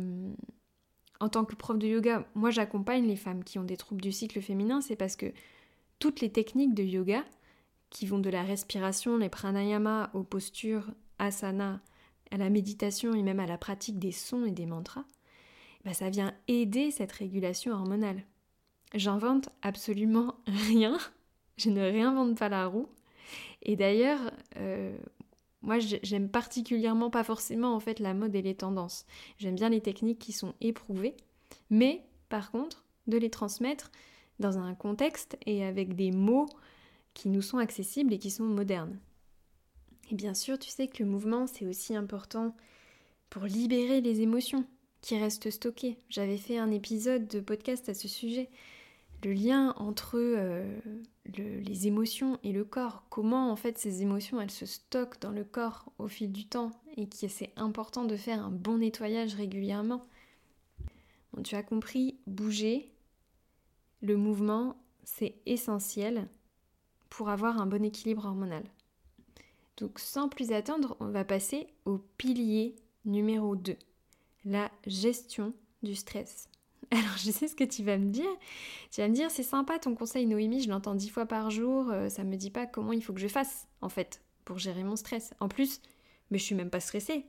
en 1.20 1.30
tant 1.30 1.44
que 1.44 1.56
prof 1.56 1.78
de 1.78 1.88
yoga, 1.88 2.26
moi 2.36 2.52
j'accompagne 2.52 3.06
les 3.06 3.16
femmes 3.16 3.44
qui 3.44 3.60
ont 3.60 3.64
des 3.64 3.78
troubles 3.78 4.02
du 4.02 4.12
cycle 4.12 4.42
féminin, 4.42 4.82
c'est 4.82 4.96
parce 4.96 5.16
que 5.16 5.34
toutes 6.00 6.22
les 6.22 6.32
techniques 6.32 6.74
de 6.74 6.84
yoga, 6.84 7.24
qui 7.90 8.08
vont 8.08 8.20
de 8.20 8.30
la 8.30 8.44
respiration, 8.44 9.18
les 9.18 9.30
pranayama, 9.30 10.10
aux 10.14 10.24
postures, 10.24 10.90
asana, 11.20 11.82
à 12.32 12.38
la 12.38 12.50
méditation 12.50 13.14
et 13.14 13.22
même 13.22 13.40
à 13.40 13.46
la 13.46 13.60
pratique 13.60 14.00
des 14.00 14.12
sons 14.12 14.46
et 14.46 14.52
des 14.52 14.66
mantras, 14.66 15.06
bah 15.84 15.94
ça 15.94 16.10
vient 16.10 16.34
aider 16.48 16.92
cette 16.92 17.12
régulation 17.12 17.74
hormonale. 17.74 18.24
J'invente 18.94 19.50
absolument 19.62 20.36
rien, 20.48 20.98
je 21.58 21.70
ne 21.70 21.82
réinvente 21.82 22.38
pas 22.38 22.50
la 22.50 22.68
roue. 22.68 22.90
Et 23.62 23.76
d'ailleurs, 23.76 24.32
euh, 24.58 24.96
moi 25.62 25.80
j'aime 25.80 26.30
particulièrement 26.30 27.10
pas 27.10 27.24
forcément 27.24 27.76
en 27.76 27.80
fait 27.80 28.00
la 28.00 28.14
mode 28.14 28.36
et 28.36 28.42
les 28.42 28.56
tendances. 28.56 29.06
J'aime 29.38 29.56
bien 29.56 29.70
les 29.70 29.82
techniques 29.82 30.20
qui 30.20 30.34
sont 30.34 30.54
éprouvées, 30.62 31.16
mais 31.70 32.04
par 32.30 32.52
contre, 32.52 32.84
de 33.08 33.18
les 33.18 33.30
transmettre 33.30 33.92
dans 34.40 34.58
un 34.58 34.74
contexte 34.76 35.38
et 35.46 35.64
avec 35.64 35.96
des 35.96 36.12
mots 36.12 36.48
qui 37.14 37.30
nous 37.30 37.42
sont 37.42 37.58
accessibles 37.58 38.14
et 38.14 38.20
qui 38.20 38.32
sont 38.32 38.46
modernes. 38.46 39.00
Et 40.12 40.16
bien 40.16 40.34
sûr, 40.34 40.60
tu 40.60 40.70
sais 40.70 40.88
que 40.88 41.04
le 41.04 41.10
mouvement, 41.10 41.48
c'est 41.48 41.66
aussi 41.66 41.96
important 41.96 42.56
pour 43.30 43.44
libérer 43.44 44.02
les 44.02 44.22
émotions 44.22 44.66
qui 45.04 45.20
restent 45.20 45.52
stockées. 45.52 45.98
J'avais 46.10 46.38
fait 46.38 46.58
un 46.58 46.72
épisode 46.72 47.28
de 47.28 47.42
podcast 47.42 47.90
à 47.90 47.94
ce 47.94 48.08
sujet. 48.08 48.50
Le 49.24 49.34
lien 49.34 49.74
entre 49.78 50.16
euh, 50.16 50.66
les 51.26 51.88
émotions 51.88 52.40
et 52.44 52.54
le 52.54 52.64
corps. 52.64 53.04
Comment 53.10 53.52
en 53.52 53.58
fait 53.58 53.78
ces 53.78 54.02
émotions, 54.02 54.40
elles 54.40 54.50
se 54.50 54.66
stockent 54.66 55.22
dans 55.22 55.32
le 55.32 55.44
corps 55.44 55.92
au 56.00 56.08
fil 56.08 56.32
du 56.32 56.46
temps 56.46 56.72
et 56.96 57.08
que 57.08 57.28
c'est 57.28 57.52
important 57.58 58.06
de 58.06 58.16
faire 58.16 58.44
un 58.44 58.50
bon 58.50 58.78
nettoyage 58.78 59.36
régulièrement. 59.36 60.02
Tu 61.44 61.56
as 61.56 61.64
compris, 61.64 62.18
bouger, 62.26 62.90
le 64.02 64.16
mouvement, 64.16 64.78
c'est 65.04 65.36
essentiel 65.46 66.30
pour 67.10 67.30
avoir 67.30 67.60
un 67.60 67.66
bon 67.66 67.84
équilibre 67.84 68.26
hormonal. 68.26 68.64
Donc 69.78 70.00
sans 70.00 70.30
plus 70.30 70.54
attendre, 70.54 70.96
on 71.02 71.10
va 71.10 71.26
passer 71.26 71.68
au 71.84 71.98
pilier 72.18 72.76
numéro 73.04 73.58
2, 73.58 73.76
la 74.46 74.72
gestion 74.88 75.54
du 75.82 75.96
stress. 75.96 76.50
Alors 76.92 77.18
je 77.18 77.32
sais 77.32 77.48
ce 77.48 77.56
que 77.56 77.64
tu 77.64 77.84
vas 77.84 77.98
me 77.98 78.10
dire. 78.12 78.30
Tu 78.92 79.02
vas 79.02 79.08
me 79.08 79.14
dire 79.14 79.32
c'est 79.32 79.44
sympa 79.44 79.80
ton 79.80 79.96
conseil 79.96 80.26
Noémie, 80.26 80.62
je 80.62 80.70
l'entends 80.70 80.96
dix 80.96 81.10
fois 81.10 81.26
par 81.26 81.50
jour, 81.50 81.90
euh, 81.90 82.10
ça 82.10 82.24
me 82.24 82.36
dit 82.36 82.52
pas 82.52 82.66
comment 82.66 82.94
il 82.94 83.04
faut 83.04 83.14
que 83.14 83.22
je 83.22 83.28
fasse 83.28 83.68
en 83.82 83.90
fait 83.90 84.22
pour 84.46 84.60
gérer 84.60 84.84
mon 84.84 84.96
stress. 84.96 85.34
En 85.40 85.48
plus, 85.48 85.82
mais 86.30 86.38
je 86.38 86.44
suis 86.44 86.56
même 86.56 86.70
pas 86.70 86.80
stressée. 86.80 87.26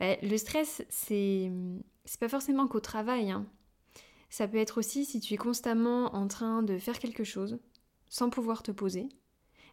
le 0.00 0.36
stress, 0.36 0.84
c'est 0.88 1.50
c'est 2.04 2.20
pas 2.20 2.28
forcément 2.28 2.66
qu'au 2.68 2.80
travail. 2.80 3.30
Hein. 3.30 3.46
Ça 4.30 4.48
peut 4.48 4.58
être 4.58 4.78
aussi 4.78 5.04
si 5.04 5.20
tu 5.20 5.34
es 5.34 5.36
constamment 5.36 6.14
en 6.14 6.26
train 6.28 6.62
de 6.62 6.78
faire 6.78 6.98
quelque 6.98 7.24
chose, 7.24 7.58
sans 8.08 8.30
pouvoir 8.30 8.62
te 8.62 8.72
poser, 8.72 9.08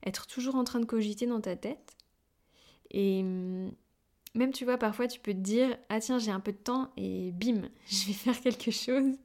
être 0.05 0.27
toujours 0.27 0.55
en 0.55 0.63
train 0.63 0.79
de 0.79 0.85
cogiter 0.85 1.25
dans 1.25 1.41
ta 1.41 1.55
tête. 1.55 1.97
Et 2.91 3.21
hum, 3.21 3.71
même 4.35 4.51
tu 4.51 4.65
vois, 4.65 4.77
parfois 4.77 5.07
tu 5.07 5.19
peux 5.19 5.33
te 5.33 5.39
dire 5.39 5.77
Ah 5.89 5.99
tiens, 5.99 6.19
j'ai 6.19 6.31
un 6.31 6.39
peu 6.39 6.51
de 6.51 6.57
temps 6.57 6.91
et 6.97 7.31
bim, 7.31 7.69
je 7.87 8.07
vais 8.07 8.13
faire 8.13 8.39
quelque 8.39 8.71
chose. 8.71 9.15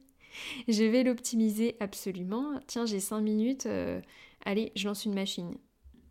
Je 0.67 0.83
vais 0.83 1.03
l'optimiser 1.03 1.75
absolument. 1.79 2.59
Tiens, 2.67 2.85
j'ai 2.85 2.99
5 2.99 3.21
minutes, 3.21 3.65
euh, 3.65 3.99
allez, 4.45 4.71
je 4.75 4.87
lance 4.87 5.05
une 5.05 5.15
machine. 5.15 5.57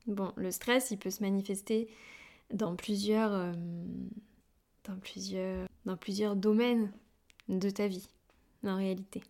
Bon, 0.07 0.33
le 0.37 0.51
stress, 0.51 0.91
il 0.91 0.99
peut 0.99 1.11
se 1.11 1.23
manifester 1.23 1.89
dans 2.53 2.75
plusieurs, 2.75 3.33
hum, 3.33 4.11
dans 4.85 4.97
plusieurs, 4.97 5.69
dans 5.85 5.97
plusieurs 5.97 6.37
domaines 6.37 6.93
de 7.49 7.71
ta 7.71 7.87
vie, 7.87 8.09
en 8.65 8.77
réalité. 8.77 9.23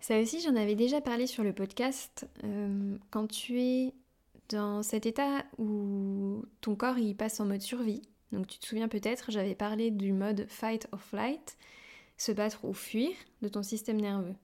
Ça 0.00 0.18
aussi, 0.18 0.40
j'en 0.40 0.56
avais 0.56 0.74
déjà 0.74 1.02
parlé 1.02 1.26
sur 1.26 1.44
le 1.44 1.52
podcast. 1.52 2.26
Euh, 2.44 2.96
quand 3.10 3.26
tu 3.26 3.60
es 3.60 3.94
dans 4.48 4.82
cet 4.82 5.06
état 5.06 5.44
où 5.58 6.42
ton 6.60 6.74
corps 6.74 6.98
il 6.98 7.14
passe 7.14 7.38
en 7.40 7.46
mode 7.46 7.60
survie, 7.60 8.02
donc 8.32 8.46
tu 8.46 8.58
te 8.58 8.66
souviens 8.66 8.88
peut-être, 8.88 9.30
j'avais 9.30 9.54
parlé 9.54 9.90
du 9.90 10.12
mode 10.12 10.46
fight 10.48 10.86
or 10.92 11.00
flight, 11.00 11.56
se 12.16 12.32
battre 12.32 12.64
ou 12.64 12.74
fuir 12.74 13.10
de 13.42 13.48
ton 13.48 13.62
système 13.62 14.00
nerveux. 14.00 14.34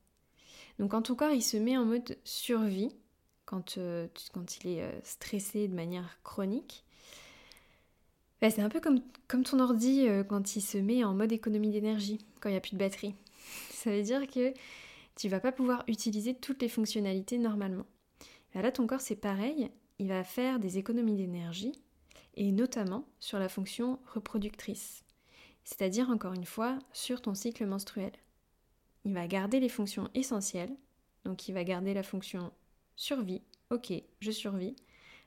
Donc 0.78 0.90
quand 0.90 1.02
ton 1.02 1.14
corps 1.14 1.30
il 1.30 1.42
se 1.42 1.56
met 1.56 1.76
en 1.76 1.84
mode 1.84 2.18
survie, 2.24 2.94
quand, 3.44 3.78
euh, 3.78 4.08
il 4.64 4.70
est 4.70 4.82
euh, 4.82 4.90
stressé 5.04 5.68
de 5.68 5.74
manière 5.74 6.18
chronique, 6.24 6.84
c'est 8.42 8.60
un 8.60 8.68
peu 8.68 8.80
comme, 8.80 9.00
comme 9.28 9.42
ton 9.42 9.58
ordi 9.58 10.06
quand 10.28 10.54
il 10.54 10.60
se 10.60 10.78
met 10.78 11.02
en 11.02 11.14
mode 11.14 11.32
économie 11.32 11.70
d'énergie, 11.70 12.18
quand 12.40 12.48
il 12.48 12.52
n'y 12.52 12.58
a 12.58 12.60
plus 12.60 12.74
de 12.74 12.78
batterie. 12.78 13.14
Ça 13.70 13.90
veut 13.90 14.02
dire 14.02 14.26
que 14.28 14.52
tu 15.16 15.28
vas 15.28 15.40
pas 15.40 15.52
pouvoir 15.52 15.82
utiliser 15.88 16.34
toutes 16.34 16.62
les 16.62 16.68
fonctionnalités 16.68 17.38
normalement. 17.38 17.86
là, 18.54 18.70
ton 18.70 18.86
corps, 18.86 19.00
c'est 19.00 19.16
pareil, 19.16 19.70
il 19.98 20.08
va 20.08 20.22
faire 20.22 20.58
des 20.60 20.78
économies 20.78 21.16
d'énergie, 21.16 21.72
et 22.36 22.52
notamment 22.52 23.04
sur 23.20 23.38
la 23.38 23.48
fonction 23.48 23.98
reproductrice, 24.12 25.04
c'est-à-dire 25.64 26.10
encore 26.10 26.34
une 26.34 26.44
fois 26.44 26.78
sur 26.92 27.20
ton 27.20 27.34
cycle 27.34 27.66
menstruel. 27.66 28.12
Il 29.04 29.14
va 29.14 29.26
garder 29.26 29.60
les 29.60 29.68
fonctions 29.68 30.10
essentielles, 30.14 30.74
donc 31.24 31.48
il 31.48 31.52
va 31.52 31.64
garder 31.64 31.94
la 31.94 32.02
fonction 32.02 32.52
survie, 32.96 33.42
ok, 33.70 33.92
je 34.20 34.30
survis. 34.30 34.76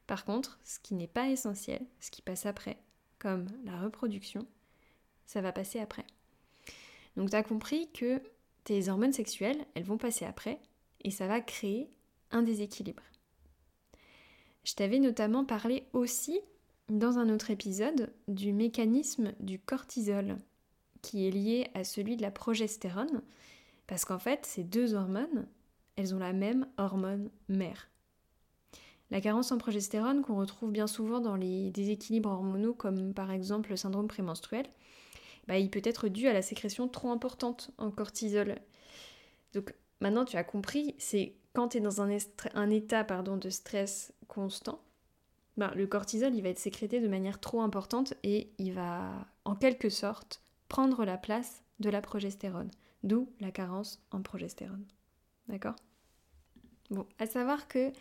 Par 0.07 0.25
contre, 0.25 0.59
ce 0.63 0.79
qui 0.79 0.95
n'est 0.95 1.07
pas 1.07 1.29
essentiel, 1.29 1.85
ce 1.99 2.11
qui 2.11 2.21
passe 2.21 2.45
après, 2.45 2.77
comme 3.19 3.47
la 3.63 3.79
reproduction, 3.79 4.47
ça 5.25 5.41
va 5.41 5.51
passer 5.51 5.79
après. 5.79 6.05
Donc 7.15 7.29
tu 7.29 7.35
as 7.35 7.43
compris 7.43 7.91
que 7.91 8.21
tes 8.63 8.89
hormones 8.89 9.13
sexuelles, 9.13 9.65
elles 9.75 9.83
vont 9.83 9.97
passer 9.97 10.25
après 10.25 10.59
et 11.01 11.11
ça 11.11 11.27
va 11.27 11.41
créer 11.41 11.89
un 12.31 12.41
déséquilibre. 12.41 13.03
Je 14.63 14.73
t'avais 14.73 14.99
notamment 14.99 15.45
parlé 15.45 15.83
aussi 15.93 16.39
dans 16.89 17.19
un 17.19 17.29
autre 17.29 17.51
épisode 17.51 18.11
du 18.27 18.51
mécanisme 18.51 19.33
du 19.39 19.59
cortisol 19.59 20.37
qui 21.01 21.27
est 21.27 21.31
lié 21.31 21.67
à 21.75 21.83
celui 21.83 22.17
de 22.17 22.21
la 22.21 22.31
progestérone 22.31 23.21
parce 23.87 24.05
qu'en 24.05 24.19
fait 24.19 24.45
ces 24.45 24.63
deux 24.63 24.95
hormones, 24.95 25.47
elles 25.95 26.15
ont 26.15 26.19
la 26.19 26.33
même 26.33 26.67
hormone 26.77 27.29
mère. 27.47 27.89
La 29.11 29.21
carence 29.21 29.51
en 29.51 29.57
progestérone 29.57 30.21
qu'on 30.21 30.37
retrouve 30.37 30.71
bien 30.71 30.87
souvent 30.87 31.19
dans 31.19 31.35
les 31.35 31.71
déséquilibres 31.71 32.29
hormonaux 32.29 32.73
comme 32.73 33.13
par 33.13 33.31
exemple 33.31 33.69
le 33.69 33.77
syndrome 33.77 34.07
prémenstruel, 34.07 34.65
bah, 35.47 35.57
il 35.57 35.69
peut 35.69 35.81
être 35.83 36.07
dû 36.07 36.27
à 36.27 36.33
la 36.33 36.41
sécrétion 36.41 36.87
trop 36.87 37.09
importante 37.09 37.71
en 37.77 37.91
cortisol. 37.91 38.55
Donc 39.53 39.73
maintenant 39.99 40.25
tu 40.25 40.37
as 40.37 40.43
compris, 40.43 40.95
c'est 40.97 41.35
quand 41.53 41.69
tu 41.69 41.77
es 41.77 41.81
dans 41.81 42.01
un, 42.01 42.17
un 42.53 42.69
état 42.69 43.03
pardon, 43.03 43.37
de 43.37 43.49
stress 43.49 44.13
constant, 44.27 44.79
bah, 45.59 45.73
le 45.75 45.85
cortisol 45.87 46.33
il 46.33 46.41
va 46.41 46.49
être 46.49 46.59
sécrété 46.59 47.01
de 47.01 47.07
manière 47.09 47.39
trop 47.39 47.61
importante 47.61 48.13
et 48.23 48.49
il 48.57 48.71
va 48.73 49.27
en 49.43 49.55
quelque 49.55 49.89
sorte 49.89 50.41
prendre 50.69 51.03
la 51.03 51.17
place 51.17 51.63
de 51.81 51.89
la 51.89 52.01
progestérone, 52.01 52.71
d'où 53.03 53.29
la 53.41 53.51
carence 53.51 54.01
en 54.11 54.21
progestérone. 54.21 54.85
D'accord? 55.49 55.75
Bon, 56.89 57.05
à 57.19 57.25
savoir 57.25 57.67
que 57.67 57.91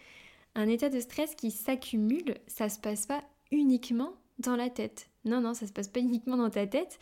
un 0.54 0.68
état 0.68 0.88
de 0.88 1.00
stress 1.00 1.34
qui 1.34 1.50
s'accumule, 1.50 2.36
ça 2.46 2.68
se 2.68 2.78
passe 2.78 3.06
pas 3.06 3.24
uniquement 3.50 4.14
dans 4.38 4.56
la 4.56 4.70
tête. 4.70 5.10
Non, 5.24 5.40
non, 5.40 5.52
ça 5.52 5.66
se 5.66 5.72
passe 5.72 5.88
pas 5.88 6.00
uniquement 6.00 6.36
dans 6.36 6.50
ta 6.50 6.66
tête. 6.66 7.00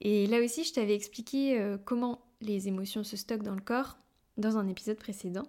Et 0.00 0.28
là 0.28 0.40
aussi, 0.40 0.62
je 0.62 0.72
t'avais 0.72 0.94
expliqué 0.94 1.58
euh, 1.58 1.76
comment 1.76 2.20
les 2.40 2.68
émotions 2.68 3.02
se 3.02 3.16
stockent 3.16 3.42
dans 3.42 3.54
le 3.54 3.60
corps 3.60 3.98
dans 4.36 4.58
un 4.58 4.68
épisode 4.68 4.96
précédent. 4.96 5.46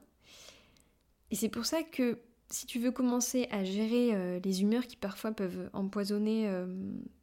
Et 1.29 1.35
c'est 1.35 1.49
pour 1.49 1.65
ça 1.65 1.83
que 1.83 2.17
si 2.49 2.65
tu 2.65 2.79
veux 2.79 2.91
commencer 2.91 3.47
à 3.51 3.63
gérer 3.63 4.13
euh, 4.13 4.39
les 4.43 4.61
humeurs 4.61 4.87
qui 4.87 4.95
parfois 4.95 5.31
peuvent 5.31 5.69
empoisonner 5.73 6.47
euh, 6.47 6.65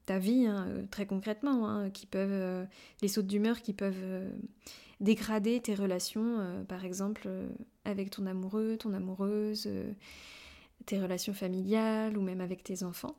ta 0.07 0.19
vie, 0.19 0.47
hein, 0.47 0.87
très 0.91 1.07
concrètement, 1.07 1.69
hein, 1.69 1.91
qui 1.91 2.07
peuvent, 2.07 2.67
les 3.03 3.09
sautes 3.09 3.27
d'humeur 3.27 3.61
qui 3.63 3.73
peuvent 3.73 4.31
dégrader 5.01 5.61
tes 5.61 5.75
relations, 5.75 6.65
par 6.69 6.85
exemple 6.85 7.29
avec 7.85 8.11
ton 8.11 8.25
amoureux, 8.27 8.77
ton 8.79 8.95
amoureuse, 8.95 9.69
tes 10.87 11.01
relations 11.01 11.35
familiales 11.35 12.17
ou 12.17 12.23
même 12.23 12.41
avec 12.41 12.63
tes 12.63 12.83
enfants. 12.83 13.17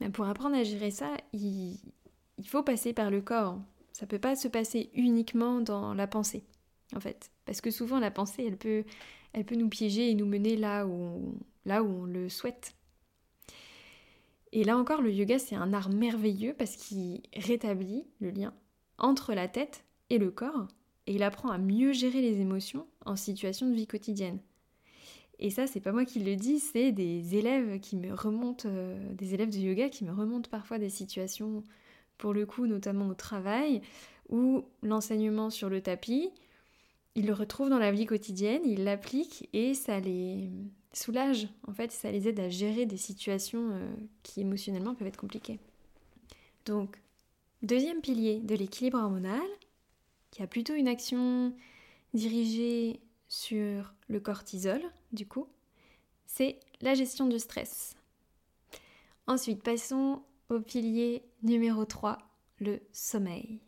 Ben, 0.00 0.12
pour 0.12 0.26
apprendre 0.26 0.56
à 0.56 0.64
gérer 0.64 0.90
ça, 0.90 1.16
il, 1.32 1.78
il 2.38 2.48
faut 2.48 2.62
passer 2.62 2.92
par 2.92 3.10
le 3.10 3.20
corps. 3.20 3.60
Ça 3.92 4.06
peut 4.06 4.18
pas 4.18 4.36
se 4.36 4.48
passer 4.48 4.90
uniquement 4.94 5.60
dans 5.60 5.92
la 5.92 6.06
pensée, 6.06 6.44
en 6.94 7.00
fait. 7.00 7.30
Parce 7.44 7.60
que 7.60 7.70
souvent, 7.70 7.98
la 7.98 8.10
pensée, 8.10 8.44
elle 8.46 8.56
peut, 8.56 8.84
elle 9.32 9.44
peut 9.44 9.56
nous 9.56 9.68
piéger 9.68 10.10
et 10.10 10.14
nous 10.14 10.26
mener 10.26 10.56
là 10.56 10.86
où, 10.86 11.38
on, 11.66 12.04
le 12.04 12.28
souhaite. 12.28 12.74
Et 14.52 14.64
là 14.64 14.78
encore, 14.78 15.02
le 15.02 15.12
yoga, 15.12 15.38
c'est 15.38 15.56
un 15.56 15.72
art 15.72 15.90
merveilleux 15.90 16.54
parce 16.56 16.76
qu'il 16.76 17.20
rétablit 17.36 18.04
le 18.20 18.30
lien 18.30 18.54
entre 18.96 19.34
la 19.34 19.48
tête 19.48 19.84
et 20.10 20.18
le 20.18 20.30
corps 20.30 20.68
et 21.06 21.14
il 21.14 21.22
apprend 21.22 21.50
à 21.50 21.58
mieux 21.58 21.92
gérer 21.92 22.20
les 22.20 22.40
émotions 22.40 22.86
en 23.04 23.16
situation 23.16 23.68
de 23.68 23.74
vie 23.74 23.86
quotidienne. 23.86 24.40
Et 25.38 25.50
ça, 25.50 25.66
c'est 25.66 25.80
pas 25.80 25.92
moi 25.92 26.04
qui 26.04 26.18
le 26.18 26.36
dis, 26.36 26.58
c'est 26.58 26.92
des 26.92 27.36
élèves 27.36 27.78
qui 27.80 27.96
me 27.96 28.12
remontent, 28.12 28.68
euh, 28.68 28.98
des 29.14 29.34
élèves 29.34 29.50
de 29.50 29.58
yoga 29.58 29.88
qui 29.88 30.04
me 30.04 30.12
remontent 30.12 30.50
parfois 30.50 30.78
des 30.78 30.90
situations, 30.90 31.62
pour 32.18 32.32
le 32.34 32.44
coup, 32.44 32.66
notamment 32.66 33.08
au 33.08 33.14
travail, 33.14 33.80
où 34.28 34.64
l'enseignement 34.82 35.50
sur 35.50 35.68
le 35.68 35.80
tapis, 35.80 36.30
ils 37.18 37.26
le 37.26 37.32
retrouvent 37.32 37.68
dans 37.68 37.80
la 37.80 37.90
vie 37.90 38.06
quotidienne, 38.06 38.62
ils 38.64 38.84
l'appliquent 38.84 39.48
et 39.52 39.74
ça 39.74 39.98
les 39.98 40.48
soulage. 40.92 41.48
En 41.66 41.72
fait, 41.72 41.90
ça 41.90 42.12
les 42.12 42.28
aide 42.28 42.38
à 42.38 42.48
gérer 42.48 42.86
des 42.86 42.96
situations 42.96 43.70
euh, 43.72 43.92
qui 44.22 44.40
émotionnellement 44.40 44.94
peuvent 44.94 45.08
être 45.08 45.18
compliquées. 45.18 45.58
Donc, 46.64 47.02
deuxième 47.62 48.02
pilier 48.02 48.38
de 48.38 48.54
l'équilibre 48.54 48.98
hormonal, 48.98 49.48
qui 50.30 50.44
a 50.44 50.46
plutôt 50.46 50.74
une 50.74 50.86
action 50.86 51.52
dirigée 52.14 53.00
sur 53.26 53.92
le 54.06 54.20
cortisol, 54.20 54.80
du 55.10 55.26
coup, 55.26 55.48
c'est 56.24 56.60
la 56.82 56.94
gestion 56.94 57.26
du 57.26 57.40
stress. 57.40 57.96
Ensuite, 59.26 59.64
passons 59.64 60.22
au 60.50 60.60
pilier 60.60 61.24
numéro 61.42 61.84
3, 61.84 62.18
le 62.60 62.78
sommeil. 62.92 63.58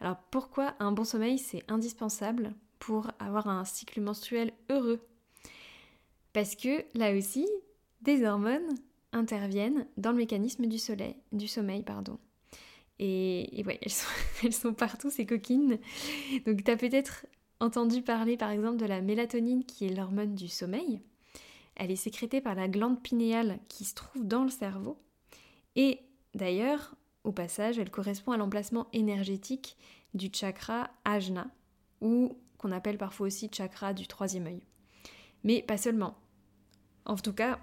Alors 0.00 0.16
pourquoi 0.30 0.74
un 0.78 0.92
bon 0.92 1.04
sommeil 1.04 1.38
c'est 1.38 1.70
indispensable? 1.70 2.54
Pour 2.80 3.12
avoir 3.20 3.46
un 3.46 3.64
cycle 3.64 4.00
menstruel 4.00 4.52
heureux 4.68 5.00
Parce 6.32 6.56
que 6.56 6.84
là 6.94 7.14
aussi, 7.16 7.46
des 8.02 8.24
hormones 8.24 8.74
interviennent 9.12 9.86
dans 9.96 10.10
le 10.10 10.18
mécanisme 10.18 10.66
du, 10.66 10.78
soleil, 10.78 11.14
du 11.30 11.46
sommeil. 11.46 11.82
Pardon. 11.82 12.18
Et, 12.98 13.62
ouais, 13.64 13.78
elles 13.82 13.92
sont, 13.92 14.08
elles 14.42 14.52
sont, 14.52 14.74
partout, 14.74 15.10
ces 15.10 15.26
coquines. 15.26 15.78
Donc 16.46 16.64
tu 16.64 16.70
as 16.70 16.76
peut-être 16.76 17.26
entendu 17.60 18.02
parler 18.02 18.36
par 18.36 18.50
exemple 18.50 18.78
de 18.78 18.86
la 18.86 19.02
mélatonine 19.02 19.64
qui 19.64 19.86
est 19.86 19.94
l'hormone 19.94 20.34
du 20.34 20.48
sommeil. 20.48 21.00
Elle 21.76 21.90
est 21.90 21.96
sécrétée 21.96 22.40
par 22.40 22.54
la 22.54 22.68
glande 22.68 23.02
pinéale 23.02 23.58
qui 23.68 23.84
se 23.84 23.94
trouve 23.94 24.26
dans 24.26 24.42
le 24.42 24.50
cerveau. 24.50 24.98
Et 25.76 26.00
d'ailleurs, 26.34 26.94
au 27.24 27.32
passage, 27.32 27.78
elle 27.78 27.90
correspond 27.90 28.32
à 28.32 28.36
l'emplacement 28.36 28.88
énergétique 28.92 29.76
du 30.14 30.30
chakra 30.32 30.90
ajna, 31.04 31.46
ou 32.00 32.36
qu'on 32.60 32.72
appelle 32.72 32.98
parfois 32.98 33.26
aussi 33.26 33.48
chakra 33.50 33.94
du 33.94 34.06
troisième 34.06 34.46
œil. 34.46 34.62
Mais 35.44 35.62
pas 35.62 35.78
seulement. 35.78 36.14
En 37.06 37.16
tout 37.16 37.32
cas, 37.32 37.58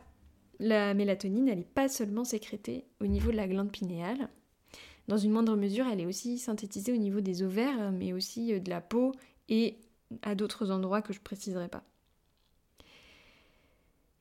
la 0.59 0.95
mélatonine, 0.95 1.47
elle 1.47 1.59
n'est 1.59 1.63
pas 1.63 1.87
seulement 1.87 2.23
sécrétée 2.23 2.85
au 2.99 3.05
niveau 3.05 3.31
de 3.31 3.37
la 3.37 3.47
glande 3.47 3.71
pinéale. 3.71 4.29
Dans 5.07 5.17
une 5.17 5.31
moindre 5.31 5.55
mesure, 5.55 5.85
elle 5.87 6.01
est 6.01 6.05
aussi 6.07 6.39
synthétisée 6.39 6.91
au 6.91 6.97
niveau 6.97 7.21
des 7.21 7.43
ovaires, 7.43 7.91
mais 7.91 8.11
aussi 8.11 8.53
euh, 8.53 8.59
de 8.59 8.69
la 8.69 8.81
peau 8.81 9.13
et 9.47 9.77
à 10.23 10.35
d'autres 10.35 10.71
endroits 10.71 11.01
que 11.01 11.13
je 11.13 11.21
préciserai 11.21 11.69
pas. 11.69 11.83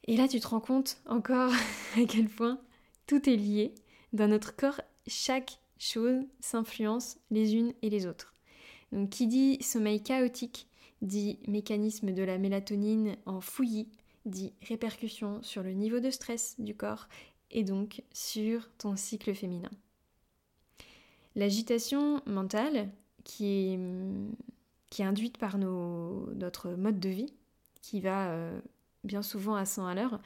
Et 0.05 0.17
là, 0.17 0.29
tu 0.29 0.39
te 0.39 0.47
rends 0.47 0.61
compte 0.61 0.99
encore 1.07 1.53
à 1.97 2.05
quel 2.07 2.29
point 2.29 2.61
tout 3.07 3.29
est 3.29 3.37
lié. 3.37 3.75
Dans 4.13 4.29
notre 4.29 4.55
corps, 4.55 4.81
chaque 5.07 5.59
chose 5.79 6.23
s'influence 6.41 7.19
les 7.31 7.55
unes 7.55 7.73
et 7.83 7.91
les 7.91 8.07
autres. 8.07 8.36
Qui 9.11 9.27
dit 9.27 9.63
sommeil 9.63 10.03
chaotique 10.03 10.69
dit 11.03 11.39
mécanisme 11.47 12.13
de 12.13 12.23
la 12.23 12.39
mélatonine 12.39 13.17
en 13.27 13.41
fouillis, 13.41 13.89
dit 14.25 14.53
répercussion 14.63 15.43
sur 15.43 15.63
le 15.63 15.73
niveau 15.73 16.01
de 16.01 16.11
stress 16.11 16.55
du 16.59 16.75
corps 16.75 17.07
et 17.51 17.65
donc 17.65 18.03
sur 18.13 18.69
ton 18.79 18.97
cycle 18.97 19.35
féminin. 19.35 19.71
L'agitation 21.35 22.23
mentale, 22.27 22.89
qui 23.25 23.45
est 23.45 23.79
est 25.03 25.05
induite 25.05 25.39
par 25.39 25.59
notre 25.59 26.71
mode 26.71 27.01
de 27.01 27.09
vie, 27.09 27.33
qui 27.83 28.01
va 28.01 28.31
euh, 28.31 28.61
bien 29.05 29.23
souvent 29.23 29.55
à 29.55 29.65
100 29.65 29.87
à 29.87 29.95
l'heure, 29.95 30.21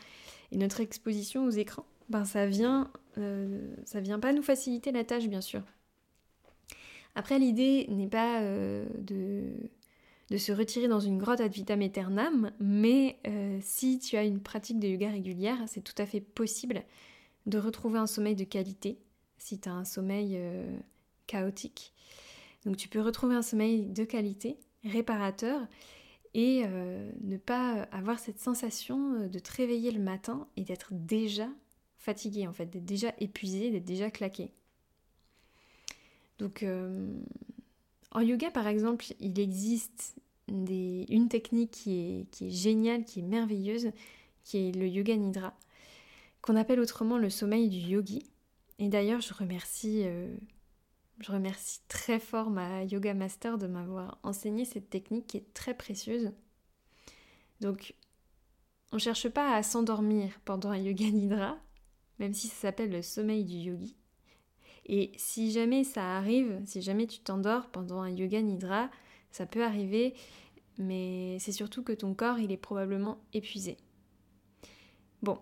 et 0.53 0.57
notre 0.57 0.81
exposition 0.81 1.45
aux 1.45 1.51
écrans, 1.51 1.87
ben 2.09 2.25
ça 2.25 2.47
vient, 2.47 2.91
euh, 3.19 3.75
ça 3.85 4.01
vient 4.01 4.19
pas 4.19 4.33
nous 4.33 4.43
faciliter 4.43 4.93
la 4.93 5.05
tâche, 5.05 5.29
bien 5.29 5.41
sûr. 5.41 5.63
Après, 7.15 7.39
l'idée 7.39 7.87
n'est 7.89 8.09
pas 8.09 8.41
euh, 8.43 8.87
de, 8.99 10.37
se 10.37 10.53
retirer 10.53 10.89
dans 10.89 11.01
une 11.01 11.19
grotte 11.19 11.41
ad 11.41 11.53
vitam 11.53 11.81
aeternam, 11.81 12.53
mais 12.61 13.19
si 13.61 13.99
tu 13.99 14.17
as 14.17 14.25
une 14.25 14.41
pratique 14.41 14.79
de 14.79 14.87
yoga 14.87 15.11
régulière, 15.11 15.59
c'est 15.67 15.83
tout 15.83 15.95
à 15.99 16.07
fait 16.07 16.21
possible 16.21 16.85
de 17.47 17.59
retrouver 17.59 17.99
un 17.99 18.07
sommeil 18.07 18.37
de 18.37 18.45
qualité, 18.45 18.99
si 19.39 19.59
tu 19.59 19.69
as 19.69 19.73
un 19.73 19.85
sommeil 19.85 20.39
chaotique. 21.27 21.93
Donc 22.65 22.77
tu 22.77 22.89
peux 22.89 23.01
retrouver 23.01 23.35
un 23.35 23.43
sommeil 23.43 23.87
de 23.87 24.05
qualité, 24.05 24.59
réparateur, 24.85 25.67
et 26.35 26.63
euh, 26.65 27.11
ne 27.23 27.37
pas 27.37 27.83
avoir 27.91 28.19
cette 28.19 28.39
sensation 28.39 29.15
euh, 29.15 29.29
de 29.29 29.39
te 29.39 29.53
réveiller 29.53 29.91
le 29.91 30.01
matin 30.01 30.47
et 30.57 30.63
d'être 30.63 30.93
déjà 30.93 31.49
fatigué 31.97 32.47
en 32.47 32.53
fait, 32.53 32.67
d'être 32.67 32.85
déjà 32.85 33.13
épuisé, 33.19 33.71
d'être 33.71 33.85
déjà 33.85 34.11
claqué. 34.11 34.53
Donc 36.41 36.65
euh, 36.65 37.07
en 38.11 38.21
yoga 38.21 38.51
par 38.51 38.67
exemple, 38.67 39.05
il 39.21 39.39
existe 39.39 40.17
une 40.49 41.29
technique 41.29 41.71
qui 41.71 42.27
est, 42.41 42.51
géniale, 42.51 43.05
qui 43.05 43.21
est 43.21 43.23
merveilleuse, 43.23 43.93
qui 44.43 44.57
est 44.59 44.73
le 44.73 44.89
yoga 44.89 45.17
nidra, 45.17 45.55
qu'on 46.43 46.57
appelle 46.57 46.81
autrement 46.81 47.19
le 47.19 47.31
sommeil 47.31 47.69
du 47.69 47.79
yogi. 47.79 48.27
Et 48.81 48.89
d'ailleurs, 48.89 49.21
je 49.21 49.33
remercie 49.33 50.05
je 51.21 51.33
remercie 51.33 51.81
très 51.89 52.19
fort 52.19 52.51
ma 52.51 52.85
yoga 52.85 53.15
master 53.15 53.59
de 53.59 53.67
m'avoir 53.67 54.19
enseigné 54.23 54.65
cette 54.65 54.89
technique 54.89 55.27
qui 55.27 55.37
est 55.37 55.55
très 55.55 55.75
précieuse. 55.75 56.33
Donc, 57.61 57.95
on 58.91 58.97
ne 58.97 59.01
cherche 59.01 59.29
pas 59.29 59.55
à 59.55 59.63
s'endormir 59.63 60.41
pendant 60.45 60.71
un 60.71 60.79
yoga 60.79 61.11
nidra, 61.11 61.59
même 62.19 62.33
si 62.33 62.49
ça 62.49 62.57
s'appelle 62.57 62.91
le 62.91 63.03
sommeil 63.03 63.45
du 63.45 63.57
yogi. 63.57 63.97
Et 64.93 65.13
si 65.17 65.53
jamais 65.53 65.85
ça 65.85 66.17
arrive, 66.17 66.61
si 66.67 66.83
jamais 66.83 67.07
tu 67.07 67.21
t'endors 67.21 67.69
pendant 67.69 68.01
un 68.01 68.11
yoga 68.11 68.43
nidra, 68.43 68.91
ça 69.31 69.47
peut 69.47 69.63
arriver, 69.63 70.15
mais 70.79 71.39
c'est 71.39 71.53
surtout 71.53 71.85
que 71.85 71.93
ton 71.93 72.13
corps, 72.13 72.41
il 72.41 72.51
est 72.51 72.57
probablement 72.57 73.19
épuisé. 73.33 73.77
Bon, 75.23 75.39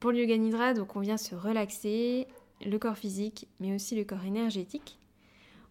pour 0.00 0.12
le 0.12 0.20
yoga 0.20 0.38
nidra, 0.38 0.72
on 0.94 1.00
vient 1.00 1.18
se 1.18 1.34
relaxer, 1.34 2.26
le 2.64 2.78
corps 2.78 2.96
physique, 2.96 3.48
mais 3.60 3.74
aussi 3.74 3.96
le 3.96 4.04
corps 4.04 4.24
énergétique. 4.24 4.98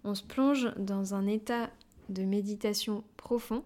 On 0.04 0.14
se 0.14 0.24
plonge 0.24 0.72
dans 0.78 1.16
un 1.16 1.26
état 1.26 1.72
de 2.10 2.22
méditation 2.22 3.04
profond. 3.18 3.64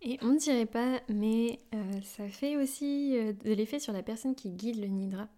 Et 0.00 0.16
on 0.22 0.32
ne 0.32 0.38
dirait 0.38 0.64
pas, 0.64 1.02
mais 1.10 1.58
euh, 1.74 2.00
ça 2.02 2.26
fait 2.28 2.56
aussi 2.56 3.14
euh, 3.18 3.34
de 3.44 3.52
l'effet 3.52 3.78
sur 3.78 3.92
la 3.92 4.02
personne 4.02 4.34
qui 4.34 4.50
guide 4.50 4.80
le 4.80 4.88
nidra. 4.88 5.28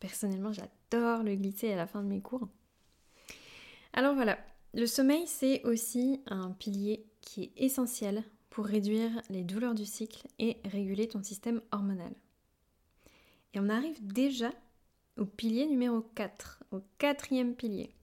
Personnellement, 0.00 0.52
j'adore 0.92 1.22
le 1.22 1.34
glisser 1.34 1.72
à 1.72 1.76
la 1.76 1.86
fin 1.86 2.02
de 2.02 2.08
mes 2.08 2.20
cours. 2.20 2.48
Alors 3.92 4.14
voilà, 4.14 4.38
le 4.74 4.86
sommeil, 4.86 5.26
c'est 5.26 5.64
aussi 5.64 6.20
un 6.26 6.52
pilier 6.52 7.06
qui 7.20 7.44
est 7.44 7.52
essentiel 7.56 8.22
pour 8.50 8.66
réduire 8.66 9.10
les 9.30 9.42
douleurs 9.42 9.74
du 9.74 9.86
cycle 9.86 10.26
et 10.38 10.58
réguler 10.64 11.08
ton 11.08 11.22
système 11.22 11.60
hormonal. 11.72 12.12
Et 13.54 13.60
on 13.60 13.68
arrive 13.68 14.06
déjà 14.06 14.52
au 15.16 15.24
pilier 15.24 15.66
numéro 15.66 16.02
4, 16.14 16.64
au 16.72 16.80
quatrième 16.98 17.54
pilier. 17.54 17.94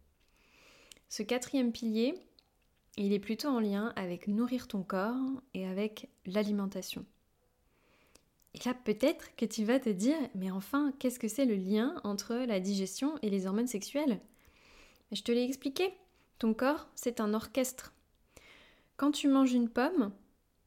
Ce 1.10 1.22
quatrième 1.22 1.72
pilier, 1.72 2.16
il 2.98 3.14
est 3.14 3.20
plutôt 3.20 3.50
en 3.50 3.60
lien 3.60 3.94
avec 3.96 4.28
nourrir 4.28 4.68
ton 4.68 4.84
corps 4.84 5.42
et 5.54 5.68
avec 5.68 6.10
l'alimentation. 6.26 7.06
Et 8.56 8.60
là, 8.66 8.74
peut-être 8.74 9.36
que 9.36 9.46
tu 9.46 9.64
vas 9.64 9.80
te 9.80 9.90
dire, 9.90 10.18
mais 10.36 10.52
enfin, 10.52 10.94
qu'est-ce 11.00 11.20
que 11.20 11.28
c'est 11.28 11.46
le 11.46 11.56
lien 11.56 11.96
entre 12.04 12.36
la 12.36 12.60
digestion 12.60 13.18
et 13.22 13.30
les 13.30 13.48
hormones 13.48 13.68
sexuelles? 13.68 14.20
Je 15.12 15.22
te 15.22 15.32
l'ai 15.32 15.44
expliqué. 15.44 15.94
Ton 16.40 16.54
corps, 16.54 16.88
c'est 16.96 17.20
un 17.20 17.34
orchestre. 17.34 17.94
Quand 18.98 19.12
tu 19.12 19.28
manges 19.28 19.54
une 19.54 19.70
pomme, 19.70 20.12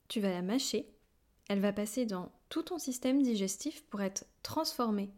tu 0.09 0.21
vas 0.21 0.31
la 0.31 0.43
mâcher. 0.43 0.89
Elle 1.49 1.61
va 1.61 1.73
passer 1.73 2.07
dans 2.07 2.33
tout 2.49 2.63
ton 2.63 2.79
système 2.79 3.23
digestif 3.23 3.85
pour 3.85 4.01
être 4.01 4.25
transformée 4.43 5.11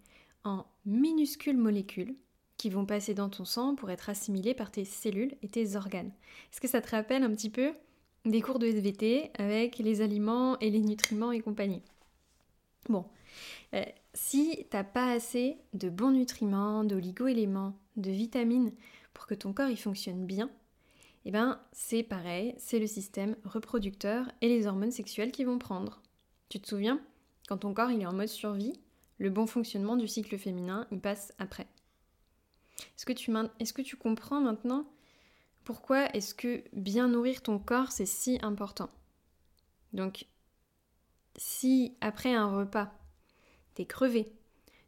en 0.44 0.66
minuscules 0.84 1.56
molécules 1.56 2.16
qui 2.56 2.70
vont 2.70 2.86
passer 2.86 3.14
dans 3.14 3.28
ton 3.28 3.44
sang 3.44 3.76
pour 3.76 3.90
être 3.90 4.10
assimilées 4.10 4.54
par 4.54 4.70
tes 4.70 4.84
cellules 4.84 5.36
et 5.42 5.48
tes 5.48 5.76
organes. 5.76 6.12
Est-ce 6.52 6.60
que 6.60 6.68
ça 6.68 6.80
te 6.80 6.90
rappelle 6.90 7.22
un 7.22 7.30
petit 7.30 7.50
peu 7.50 7.72
des 8.24 8.42
cours 8.42 8.58
de 8.58 8.66
SVT 8.66 9.30
avec 9.38 9.78
les 9.78 10.00
aliments 10.00 10.58
et 10.58 10.70
les 10.70 10.80
nutriments 10.80 11.32
et 11.32 11.40
compagnie? 11.40 11.82
Bon, 12.88 13.04
euh, 13.74 13.84
si 14.14 14.66
t'as 14.70 14.84
pas 14.84 15.12
assez 15.12 15.58
de 15.74 15.90
bons 15.90 16.10
nutriments, 16.10 16.84
d'oligo-éléments, 16.84 17.74
de 17.96 18.10
vitamines 18.10 18.72
pour 19.12 19.26
que 19.26 19.34
ton 19.34 19.52
corps 19.52 19.68
y 19.68 19.76
fonctionne 19.76 20.26
bien, 20.26 20.50
eh 21.24 21.30
ben 21.30 21.60
c'est 21.72 22.02
pareil, 22.02 22.54
c'est 22.58 22.78
le 22.78 22.86
système 22.86 23.36
reproducteur 23.44 24.30
et 24.40 24.48
les 24.48 24.66
hormones 24.66 24.92
sexuelles 24.92 25.32
qui 25.32 25.44
vont 25.44 25.58
prendre. 25.58 26.00
Tu 26.48 26.60
te 26.60 26.68
souviens 26.68 27.00
Quand 27.48 27.58
ton 27.58 27.74
corps 27.74 27.90
il 27.90 28.00
est 28.00 28.06
en 28.06 28.14
mode 28.14 28.28
survie, 28.28 28.72
le 29.18 29.30
bon 29.30 29.46
fonctionnement 29.46 29.96
du 29.96 30.08
cycle 30.08 30.38
féminin, 30.38 30.86
il 30.90 31.00
passe 31.00 31.32
après. 31.38 31.66
Est-ce 32.96 33.04
que, 33.04 33.12
tu 33.12 33.32
est 33.58 33.72
que 33.72 33.82
tu 33.82 33.96
comprends 33.96 34.40
maintenant 34.40 34.86
pourquoi 35.64 36.06
est-ce 36.14 36.34
que 36.34 36.64
bien 36.72 37.08
nourrir 37.08 37.42
ton 37.42 37.58
corps, 37.58 37.92
c'est 37.92 38.06
si 38.06 38.38
important? 38.40 38.88
Donc, 39.92 40.24
si 41.38 41.96
après 42.00 42.34
un 42.34 42.54
repas, 42.54 42.92
t'es 43.74 43.86
crevé, 43.86 44.32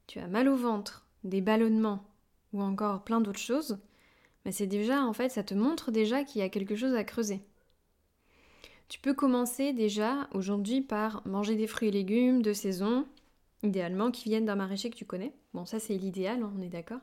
tu 0.06 0.18
as 0.18 0.26
mal 0.26 0.48
au 0.48 0.56
ventre, 0.56 1.06
des 1.24 1.40
ballonnements 1.40 2.04
ou 2.52 2.60
encore 2.60 3.04
plein 3.04 3.20
d'autres 3.20 3.38
choses, 3.38 3.78
mais 4.44 4.52
c'est 4.52 4.66
déjà 4.66 5.04
en 5.04 5.12
fait 5.12 5.28
ça 5.28 5.44
te 5.44 5.54
montre 5.54 5.92
déjà 5.92 6.24
qu'il 6.24 6.40
y 6.40 6.44
a 6.44 6.48
quelque 6.48 6.74
chose 6.74 6.94
à 6.94 7.04
creuser. 7.04 7.40
Tu 8.88 8.98
peux 8.98 9.14
commencer 9.14 9.72
déjà 9.72 10.28
aujourd'hui 10.32 10.80
par 10.80 11.24
manger 11.24 11.54
des 11.54 11.68
fruits 11.68 11.88
et 11.88 11.92
légumes 11.92 12.42
de 12.42 12.52
saison, 12.52 13.06
idéalement 13.62 14.10
qui 14.10 14.28
viennent 14.28 14.46
d'un 14.46 14.56
maraîcher 14.56 14.90
que 14.90 14.96
tu 14.96 15.04
connais. 15.04 15.32
Bon, 15.54 15.64
ça 15.64 15.78
c'est 15.78 15.96
l'idéal, 15.96 16.42
hein, 16.42 16.52
on 16.58 16.60
est 16.60 16.68
d'accord. 16.68 17.00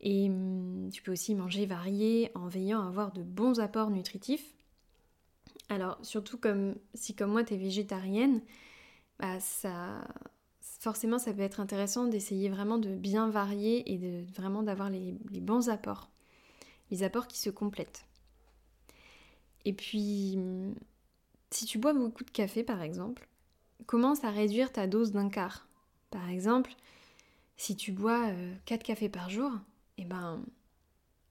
Et 0.00 0.30
hum, 0.30 0.88
tu 0.90 1.02
peux 1.02 1.12
aussi 1.12 1.34
manger 1.34 1.66
varié 1.66 2.30
en 2.34 2.48
veillant 2.48 2.82
à 2.82 2.88
avoir 2.88 3.12
de 3.12 3.22
bons 3.22 3.60
apports 3.60 3.90
nutritifs. 3.90 4.54
Alors, 5.68 5.98
surtout 6.02 6.38
si 6.94 7.14
comme 7.14 7.32
moi 7.32 7.44
tu 7.44 7.54
es 7.54 7.56
végétarienne, 7.56 8.42
bah, 9.18 9.40
ça 9.40 10.04
forcément 10.60 11.18
ça 11.18 11.32
peut 11.32 11.42
être 11.42 11.60
intéressant 11.60 12.06
d'essayer 12.06 12.48
vraiment 12.48 12.78
de 12.78 12.94
bien 12.94 13.28
varier 13.28 13.92
et 13.92 13.98
de 13.98 14.24
vraiment 14.32 14.62
d'avoir 14.62 14.90
les 14.90 15.40
bons 15.40 15.68
apports. 15.68 16.10
Les 16.90 17.04
apports 17.04 17.28
qui 17.28 17.38
se 17.38 17.50
complètent. 17.50 18.04
Et 19.64 19.72
puis, 19.72 20.38
si 21.50 21.66
tu 21.66 21.78
bois 21.78 21.92
beaucoup 21.92 22.24
de 22.24 22.30
café 22.30 22.64
par 22.64 22.82
exemple, 22.82 23.28
commence 23.86 24.24
à 24.24 24.30
réduire 24.30 24.72
ta 24.72 24.86
dose 24.86 25.12
d'un 25.12 25.28
quart. 25.28 25.66
Par 26.10 26.28
exemple, 26.28 26.74
si 27.56 27.76
tu 27.76 27.92
bois 27.92 28.30
4 28.66 28.80
euh, 28.80 28.84
cafés 28.84 29.08
par 29.08 29.30
jour, 29.30 29.52
eh 29.98 30.04
ben, 30.04 30.44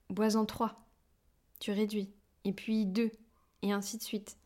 bois-en 0.09 0.45
3. 0.45 0.79
Tu 1.59 1.71
réduis. 1.71 2.09
Et 2.45 2.53
puis 2.53 2.85
2. 2.85 3.11
Et 3.61 3.71
ainsi 3.71 3.97
de 3.97 4.03
suite. 4.03 4.37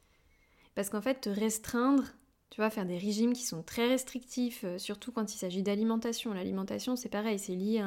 Parce 0.75 0.89
qu'en 0.89 1.01
fait, 1.01 1.21
te 1.21 1.29
restreindre, 1.29 2.03
tu 2.49 2.61
vas 2.61 2.69
faire 2.69 2.85
des 2.85 2.97
régimes 2.97 3.33
qui 3.33 3.45
sont 3.45 3.63
très 3.63 3.87
restrictifs, 3.87 4.63
euh, 4.63 4.77
surtout 4.77 5.11
quand 5.11 5.33
il 5.33 5.37
s'agit 5.37 5.63
d'alimentation. 5.63 6.33
L'alimentation, 6.33 6.95
c'est 6.95 7.09
pareil, 7.09 7.39
c'est 7.39 7.55
lié 7.55 7.83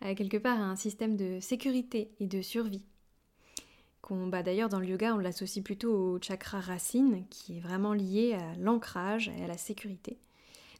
à, 0.00 0.14
quelque 0.14 0.36
part 0.36 0.60
à 0.60 0.64
un 0.64 0.76
système 0.76 1.16
de 1.16 1.40
sécurité 1.40 2.12
et 2.20 2.26
de 2.26 2.42
survie. 2.42 2.82
Bah, 4.10 4.42
d'ailleurs 4.42 4.70
dans 4.70 4.80
le 4.80 4.86
yoga 4.86 5.14
on 5.14 5.18
l'associe 5.18 5.62
plutôt 5.62 5.92
au 5.92 6.18
chakra 6.22 6.60
racine 6.60 7.26
qui 7.28 7.58
est 7.58 7.60
vraiment 7.60 7.92
lié 7.92 8.34
à 8.34 8.54
l'ancrage 8.56 9.28
et 9.28 9.44
à 9.44 9.46
la 9.46 9.58
sécurité. 9.58 10.18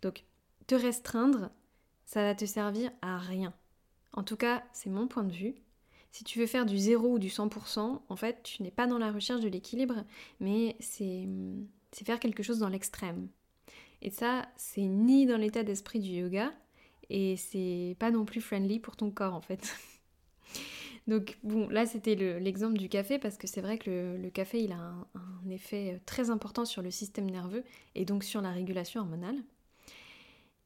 Donc 0.00 0.24
te 0.66 0.74
restreindre, 0.74 1.50
ça 2.06 2.22
va 2.22 2.34
te 2.34 2.46
servir 2.46 2.90
à 3.02 3.18
rien. 3.18 3.52
En 4.14 4.22
tout 4.22 4.36
cas, 4.36 4.62
c'est 4.72 4.88
mon 4.88 5.08
point 5.08 5.24
de 5.24 5.32
vue. 5.32 5.54
Si 6.10 6.24
tu 6.24 6.38
veux 6.38 6.46
faire 6.46 6.66
du 6.66 6.78
0 6.78 7.14
ou 7.14 7.18
du 7.18 7.28
100%, 7.28 8.00
en 8.08 8.16
fait, 8.16 8.42
tu 8.42 8.62
n'es 8.62 8.70
pas 8.70 8.86
dans 8.86 8.98
la 8.98 9.12
recherche 9.12 9.40
de 9.40 9.48
l'équilibre, 9.48 10.04
mais 10.40 10.76
c'est 10.80 11.28
faire 12.04 12.20
quelque 12.20 12.42
chose 12.42 12.58
dans 12.58 12.68
l'extrême. 12.68 13.28
Et 14.00 14.10
ça, 14.10 14.48
c'est 14.56 14.82
ni 14.82 15.26
dans 15.26 15.36
l'état 15.36 15.64
d'esprit 15.64 16.00
du 16.00 16.10
yoga, 16.10 16.52
et 17.10 17.36
c'est 17.36 17.96
pas 17.98 18.10
non 18.10 18.24
plus 18.24 18.40
friendly 18.40 18.78
pour 18.78 18.96
ton 18.96 19.10
corps 19.10 19.34
en 19.34 19.40
fait. 19.40 19.74
Donc 21.06 21.38
bon, 21.42 21.68
là 21.68 21.86
c'était 21.86 22.14
l'exemple 22.14 22.76
du 22.76 22.90
café 22.90 23.18
parce 23.18 23.38
que 23.38 23.46
c'est 23.46 23.62
vrai 23.62 23.78
que 23.78 24.18
le, 24.20 24.28
café 24.28 24.62
il 24.62 24.72
a 24.72 24.76
un, 24.76 25.50
effet 25.50 25.94
euh, 25.94 25.98
très 26.04 26.28
important 26.28 26.66
sur 26.66 26.82
le 26.82 26.90
système 26.90 27.30
nerveux 27.30 27.64
et 27.94 28.04
donc 28.04 28.24
sur 28.24 28.42
la 28.42 28.52
régulation 28.52 29.00
hormonale. 29.00 29.38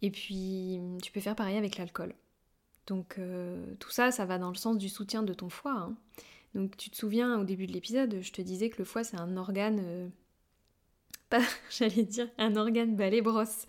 Et 0.02 0.10
puis 0.10 0.80
tu 1.00 1.12
peux 1.12 1.20
faire 1.20 1.36
pareil 1.36 1.56
avec 1.56 1.78
l'alcool. 1.78 2.12
Donc 2.86 3.16
euh, 3.18 3.74
tout 3.78 3.90
ça, 3.90 4.10
ça 4.10 4.24
va 4.24 4.38
dans 4.38 4.50
le 4.50 4.56
sens 4.56 4.78
du 4.78 4.88
soutien 4.88 5.22
de 5.22 5.34
ton 5.34 5.48
foie. 5.48 5.72
Hein. 5.72 5.94
Donc 6.54 6.76
tu 6.76 6.90
te 6.90 6.96
souviens 6.96 7.38
au 7.40 7.44
début 7.44 7.66
de 7.66 7.72
l'épisode, 7.72 8.18
je 8.20 8.32
te 8.32 8.42
disais 8.42 8.70
que 8.70 8.78
le 8.78 8.84
foie 8.84 9.04
c'est 9.04 9.18
un 9.18 9.36
organe 9.36 9.80
euh, 9.82 10.08
j'allais 11.70 12.04
dire 12.04 12.28
un 12.38 12.56
organe 12.56 12.96
balai-brosse, 12.96 13.66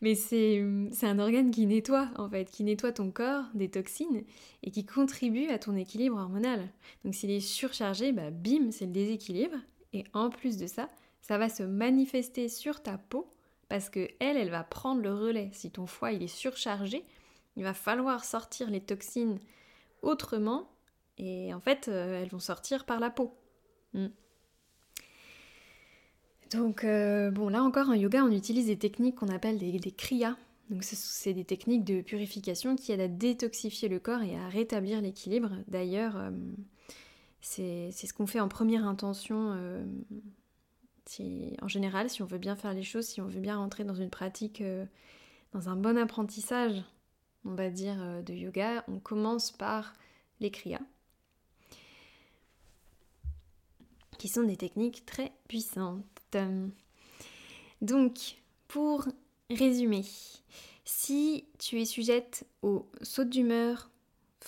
mais 0.00 0.14
c'est 0.14 0.62
un 1.02 1.18
organe 1.18 1.50
qui 1.50 1.66
nettoie 1.66 2.10
en 2.16 2.28
fait, 2.28 2.50
qui 2.50 2.64
nettoie 2.64 2.92
ton 2.92 3.10
corps 3.10 3.44
des 3.54 3.70
toxines 3.70 4.24
et 4.62 4.70
qui 4.70 4.84
contribue 4.84 5.48
à 5.48 5.58
ton 5.58 5.76
équilibre 5.76 6.16
hormonal. 6.16 6.68
Donc 7.04 7.14
s'il 7.14 7.30
est 7.30 7.40
surchargé, 7.40 8.12
bah 8.12 8.30
bim, 8.30 8.70
c'est 8.70 8.86
le 8.86 8.92
déséquilibre. 8.92 9.56
Et 9.92 10.04
en 10.12 10.28
plus 10.28 10.58
de 10.58 10.66
ça, 10.66 10.88
ça 11.22 11.38
va 11.38 11.48
se 11.48 11.62
manifester 11.62 12.48
sur 12.48 12.82
ta 12.82 12.98
peau 12.98 13.30
parce 13.68 13.90
que 13.90 14.08
elle, 14.20 14.36
elle 14.36 14.50
va 14.50 14.64
prendre 14.64 15.02
le 15.02 15.14
relais. 15.14 15.50
Si 15.52 15.70
ton 15.70 15.86
foie 15.86 16.12
il 16.12 16.22
est 16.22 16.26
surchargé, 16.26 17.04
il 17.58 17.64
va 17.64 17.74
falloir 17.74 18.24
sortir 18.24 18.70
les 18.70 18.80
toxines 18.80 19.38
autrement 20.00 20.70
et 21.18 21.52
en 21.52 21.60
fait, 21.60 21.88
euh, 21.88 22.22
elles 22.22 22.28
vont 22.28 22.38
sortir 22.38 22.84
par 22.84 23.00
la 23.00 23.10
peau. 23.10 23.34
Hmm. 23.92 24.06
Donc, 26.52 26.84
euh, 26.84 27.30
bon, 27.30 27.48
là 27.48 27.62
encore, 27.62 27.88
en 27.88 27.94
yoga, 27.94 28.24
on 28.24 28.30
utilise 28.30 28.66
des 28.66 28.78
techniques 28.78 29.16
qu'on 29.16 29.28
appelle 29.28 29.58
des, 29.58 29.90
kriyas. 29.90 30.36
Donc, 30.70 30.84
c'est 30.84 31.34
des 31.34 31.44
techniques 31.44 31.84
de 31.84 32.00
purification 32.00 32.76
qui 32.76 32.92
aident 32.92 33.00
à 33.00 33.08
détoxifier 33.08 33.88
le 33.88 33.98
corps 33.98 34.22
et 34.22 34.36
à 34.36 34.48
rétablir 34.48 35.00
l'équilibre. 35.00 35.50
D'ailleurs, 35.66 36.16
euh, 36.16 36.30
c'est 37.40 37.90
ce 37.90 38.14
qu'on 38.14 38.26
fait 38.26 38.40
en 38.40 38.48
première 38.48 38.86
intention. 38.86 39.56
En 41.62 41.68
général, 41.68 42.08
si 42.08 42.22
on 42.22 42.26
veut 42.26 42.38
bien 42.38 42.54
faire 42.54 42.72
les 42.72 42.82
choses, 42.82 43.06
si 43.06 43.20
on 43.20 43.26
veut 43.26 43.40
bien 43.40 43.56
rentrer 43.56 43.84
dans 43.84 43.94
une 43.94 44.10
pratique, 44.10 44.62
dans 45.52 45.68
un 45.68 45.76
bon 45.76 45.96
apprentissage, 45.96 46.82
on 47.44 47.54
va 47.54 47.70
dire, 47.70 48.22
de 48.24 48.34
yoga, 48.34 48.84
on 48.88 48.98
commence 48.98 49.50
par 49.52 49.92
les 50.40 50.50
kriyas. 50.50 50.80
qui 54.18 54.28
sont 54.28 54.42
des 54.42 54.56
techniques 54.56 55.06
très 55.06 55.32
puissantes. 55.48 56.04
Donc, 57.80 58.36
pour 58.66 59.06
résumer, 59.48 60.04
si 60.84 61.46
tu 61.58 61.80
es 61.80 61.84
sujette 61.84 62.44
aux 62.62 62.90
sautes 63.02 63.30
d'humeur 63.30 63.90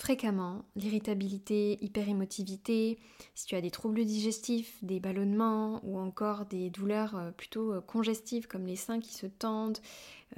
fréquemment, 0.01 0.65
l'irritabilité, 0.75 1.77
hyperémotivité, 1.83 2.97
si 3.35 3.45
tu 3.45 3.53
as 3.53 3.61
des 3.61 3.69
troubles 3.69 4.03
digestifs, 4.03 4.83
des 4.83 4.99
ballonnements 4.99 5.79
ou 5.83 5.99
encore 5.99 6.47
des 6.47 6.71
douleurs 6.71 7.15
euh, 7.15 7.29
plutôt 7.29 7.71
euh, 7.71 7.81
congestives 7.81 8.47
comme 8.47 8.65
les 8.65 8.75
seins 8.75 8.99
qui 8.99 9.13
se 9.13 9.27
tendent, 9.27 9.77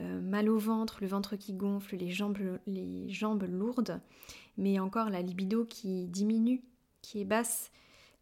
euh, 0.02 0.20
mal 0.20 0.50
au 0.50 0.58
ventre, 0.58 0.98
le 1.00 1.08
ventre 1.08 1.38
qui 1.38 1.54
gonfle, 1.54 1.96
les 1.96 2.10
jambes, 2.10 3.44
lourdes, 3.48 4.02
mais 4.58 4.80
encore 4.80 5.10
la 5.10 5.22
libido 5.22 5.64
qui 5.64 6.08
diminue, 6.08 6.62
qui 7.02 7.22
est 7.22 7.26
basse, 7.26 7.72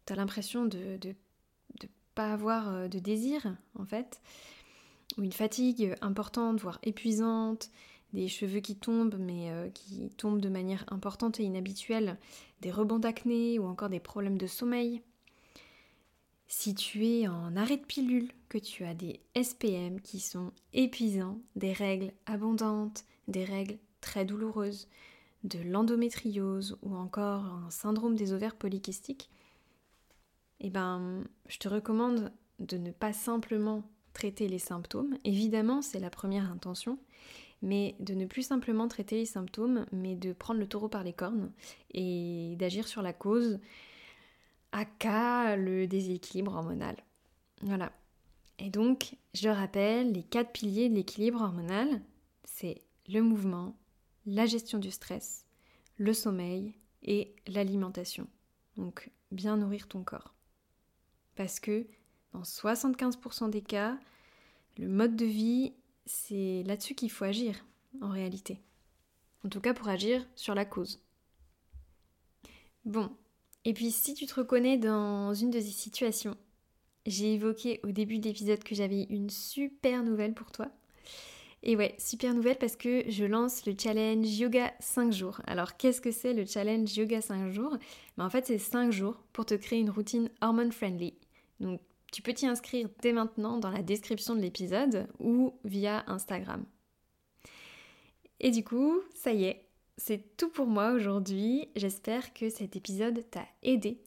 tu 0.06 0.12
as 0.12 0.16
l'impression 0.16 0.64
de, 0.64 0.96
de 0.98 1.14
pas 2.14 2.32
avoir 2.32 2.88
de 2.88 2.98
désir 3.00 3.56
en 3.74 3.84
fait, 3.84 4.20
ou 5.18 5.24
une 5.24 5.32
fatigue 5.32 5.96
importante, 6.02 6.60
voire 6.60 6.78
épuisante, 6.84 7.68
des 8.12 8.28
cheveux 8.28 8.60
qui 8.60 8.76
tombent 8.76 9.18
mais 9.18 9.50
euh, 9.50 9.68
qui 9.70 10.10
tombent 10.10 10.40
de 10.40 10.48
manière 10.48 10.84
importante 10.88 11.40
et 11.40 11.44
inhabituelle, 11.44 12.18
des 12.60 12.70
rebonds 12.70 12.98
d'acné 12.98 13.58
ou 13.58 13.64
encore 13.64 13.88
des 13.88 14.00
problèmes 14.00 14.38
de 14.38 14.46
sommeil. 14.46 15.02
Si 16.46 16.74
tu 16.74 17.06
es 17.06 17.28
en 17.28 17.56
arrêt 17.56 17.78
de 17.78 17.84
pilule, 17.84 18.30
que 18.50 18.58
tu 18.58 18.84
as 18.84 18.94
des 18.94 19.20
SPM 19.34 20.00
qui 20.02 20.20
sont 20.20 20.52
épuisants, 20.74 21.38
des 21.56 21.72
règles 21.72 22.12
abondantes, 22.26 23.04
des 23.26 23.44
règles 23.44 23.78
très 24.02 24.26
douloureuses, 24.26 24.88
de 25.44 25.58
l'endométriose 25.60 26.78
ou 26.82 26.94
encore 26.94 27.46
un 27.46 27.70
syndrome 27.70 28.16
des 28.16 28.34
ovaires 28.34 28.56
polykystiques, 28.56 29.30
eh 30.60 30.70
ben, 30.70 31.24
je 31.48 31.58
te 31.58 31.68
recommande 31.68 32.30
de 32.58 32.76
ne 32.76 32.92
pas 32.92 33.12
simplement 33.12 33.82
traiter 34.12 34.46
les 34.46 34.58
symptômes. 34.58 35.16
Évidemment, 35.24 35.82
c'est 35.82 35.98
la 35.98 36.10
première 36.10 36.50
intention, 36.50 36.98
mais 37.62 37.94
de 38.00 38.14
ne 38.14 38.26
plus 38.26 38.42
simplement 38.42 38.88
traiter 38.88 39.16
les 39.16 39.26
symptômes, 39.26 39.86
mais 39.92 40.16
de 40.16 40.32
prendre 40.32 40.60
le 40.60 40.66
taureau 40.66 40.88
par 40.88 41.04
les 41.04 41.12
cornes 41.12 41.52
et 41.92 42.56
d'agir 42.58 42.86
sur 42.88 43.02
la 43.02 43.12
cause, 43.12 43.60
à 44.72 44.84
cas 44.84 45.56
le 45.56 45.86
déséquilibre 45.86 46.54
hormonal. 46.54 46.96
Voilà. 47.62 47.92
Et 48.58 48.70
donc, 48.70 49.16
je 49.34 49.48
rappelle, 49.48 50.12
les 50.12 50.22
quatre 50.22 50.52
piliers 50.52 50.88
de 50.88 50.94
l'équilibre 50.94 51.40
hormonal, 51.40 52.02
c'est 52.44 52.82
le 53.08 53.22
mouvement, 53.22 53.76
la 54.26 54.46
gestion 54.46 54.78
du 54.78 54.90
stress, 54.90 55.46
le 55.96 56.12
sommeil 56.12 56.74
et 57.02 57.34
l'alimentation. 57.46 58.26
Donc, 58.76 59.10
bien 59.30 59.56
nourrir 59.56 59.88
ton 59.88 60.02
corps. 60.02 60.34
Parce 61.36 61.60
que 61.60 61.86
dans 62.32 62.42
75% 62.42 63.50
des 63.50 63.62
cas, 63.62 63.98
le 64.78 64.88
mode 64.88 65.16
de 65.16 65.26
vie, 65.26 65.74
c'est 66.06 66.62
là-dessus 66.66 66.94
qu'il 66.94 67.10
faut 67.10 67.24
agir, 67.24 67.64
en 68.00 68.10
réalité. 68.10 68.60
En 69.44 69.48
tout 69.48 69.60
cas 69.60 69.74
pour 69.74 69.88
agir 69.88 70.24
sur 70.36 70.54
la 70.54 70.64
cause. 70.64 71.00
Bon, 72.84 73.10
et 73.64 73.74
puis 73.74 73.90
si 73.90 74.14
tu 74.14 74.26
te 74.26 74.34
reconnais 74.34 74.76
dans 74.76 75.34
une 75.34 75.50
de 75.50 75.60
ces 75.60 75.66
situations, 75.66 76.36
j'ai 77.06 77.34
évoqué 77.34 77.80
au 77.84 77.90
début 77.90 78.18
de 78.18 78.26
l'épisode 78.28 78.62
que 78.62 78.74
j'avais 78.74 79.04
une 79.04 79.30
super 79.30 80.02
nouvelle 80.02 80.34
pour 80.34 80.52
toi. 80.52 80.68
Et 81.64 81.76
ouais, 81.76 81.94
super 81.98 82.34
nouvelle 82.34 82.58
parce 82.58 82.74
que 82.74 83.04
je 83.08 83.24
lance 83.24 83.66
le 83.66 83.74
challenge 83.78 84.26
Yoga 84.26 84.72
5 84.80 85.12
jours. 85.12 85.40
Alors 85.46 85.76
qu'est-ce 85.76 86.00
que 86.00 86.10
c'est 86.10 86.32
le 86.34 86.44
challenge 86.44 86.96
Yoga 86.96 87.20
5 87.20 87.50
jours? 87.50 87.76
Ben, 88.16 88.24
En 88.24 88.30
fait, 88.30 88.46
c'est 88.46 88.58
5 88.58 88.90
jours 88.90 89.16
pour 89.32 89.46
te 89.46 89.54
créer 89.54 89.78
une 89.78 89.90
routine 89.90 90.28
hormone 90.40 90.72
friendly 90.72 91.14
donc 91.62 91.80
Tu 92.12 92.20
peux 92.20 92.34
t'y 92.34 92.46
inscrire 92.46 92.88
dès 93.00 93.12
maintenant 93.12 93.56
dans 93.56 93.70
la 93.70 93.82
description 93.82 94.36
de 94.36 94.40
l'épisode 94.40 95.08
ou 95.18 95.58
via 95.64 96.04
Instagram. 96.06 96.64
Et 98.38 98.50
du 98.50 98.62
coup, 98.62 99.00
ça 99.14 99.32
y 99.32 99.44
est, 99.44 99.66
c'est 99.96 100.36
tout 100.36 100.50
pour 100.50 100.66
moi 100.66 100.92
aujourd'hui. 100.92 101.68
J'espère 101.74 102.34
que 102.34 102.50
cet 102.50 102.76
épisode 102.76 103.24
t'a 103.30 103.46
aidé, 103.62 104.02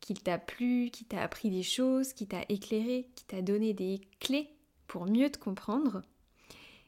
qu'il 0.00 0.20
t'a 0.20 0.38
plu, 0.38 0.90
qu'il 0.90 1.06
t'a 1.06 1.22
appris 1.22 1.50
des 1.50 1.62
choses, 1.62 2.12
qu'il 2.12 2.26
t'a 2.26 2.44
éclairé, 2.48 3.08
qu'il 3.14 3.26
t'a 3.28 3.42
donné 3.42 3.74
des 3.74 4.00
clés 4.18 4.50
pour 4.88 5.06
mieux 5.06 5.30
te 5.30 5.38
comprendre. 5.38 6.02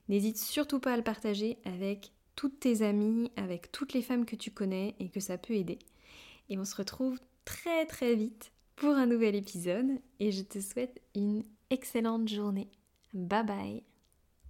N'hésite 0.09 0.38
surtout 0.38 0.81
pas 0.81 0.94
à 0.94 0.97
le 0.97 1.05
partager 1.05 1.59
avec 1.64 2.11
toutes 2.35 2.59
tes 2.59 2.83
amies, 2.83 3.31
avec 3.37 3.71
toutes 3.71 3.92
les 3.92 4.03
femmes 4.03 4.27
que 4.27 4.37
tu 4.37 4.51
connais 4.51 4.97
et 4.99 5.09
que 5.09 5.21
ça 5.21 5.38
peut 5.38 5.55
aider. 5.55 5.79
Et 6.49 6.59
on 6.59 6.64
se 6.64 6.75
retrouve 6.75 7.21
très 7.44 7.87
très 7.87 8.16
vite 8.16 8.51
pour 8.81 8.95
un 8.95 9.07
nouvel 9.07 9.35
épisode 9.35 10.01
et 10.21 10.31
je 10.31 10.43
te 10.43 10.61
souhaite 10.61 11.01
une 11.14 11.43
excellente 11.71 12.29
journée. 12.29 12.71
Bye 13.12 13.45
bye 13.45 13.98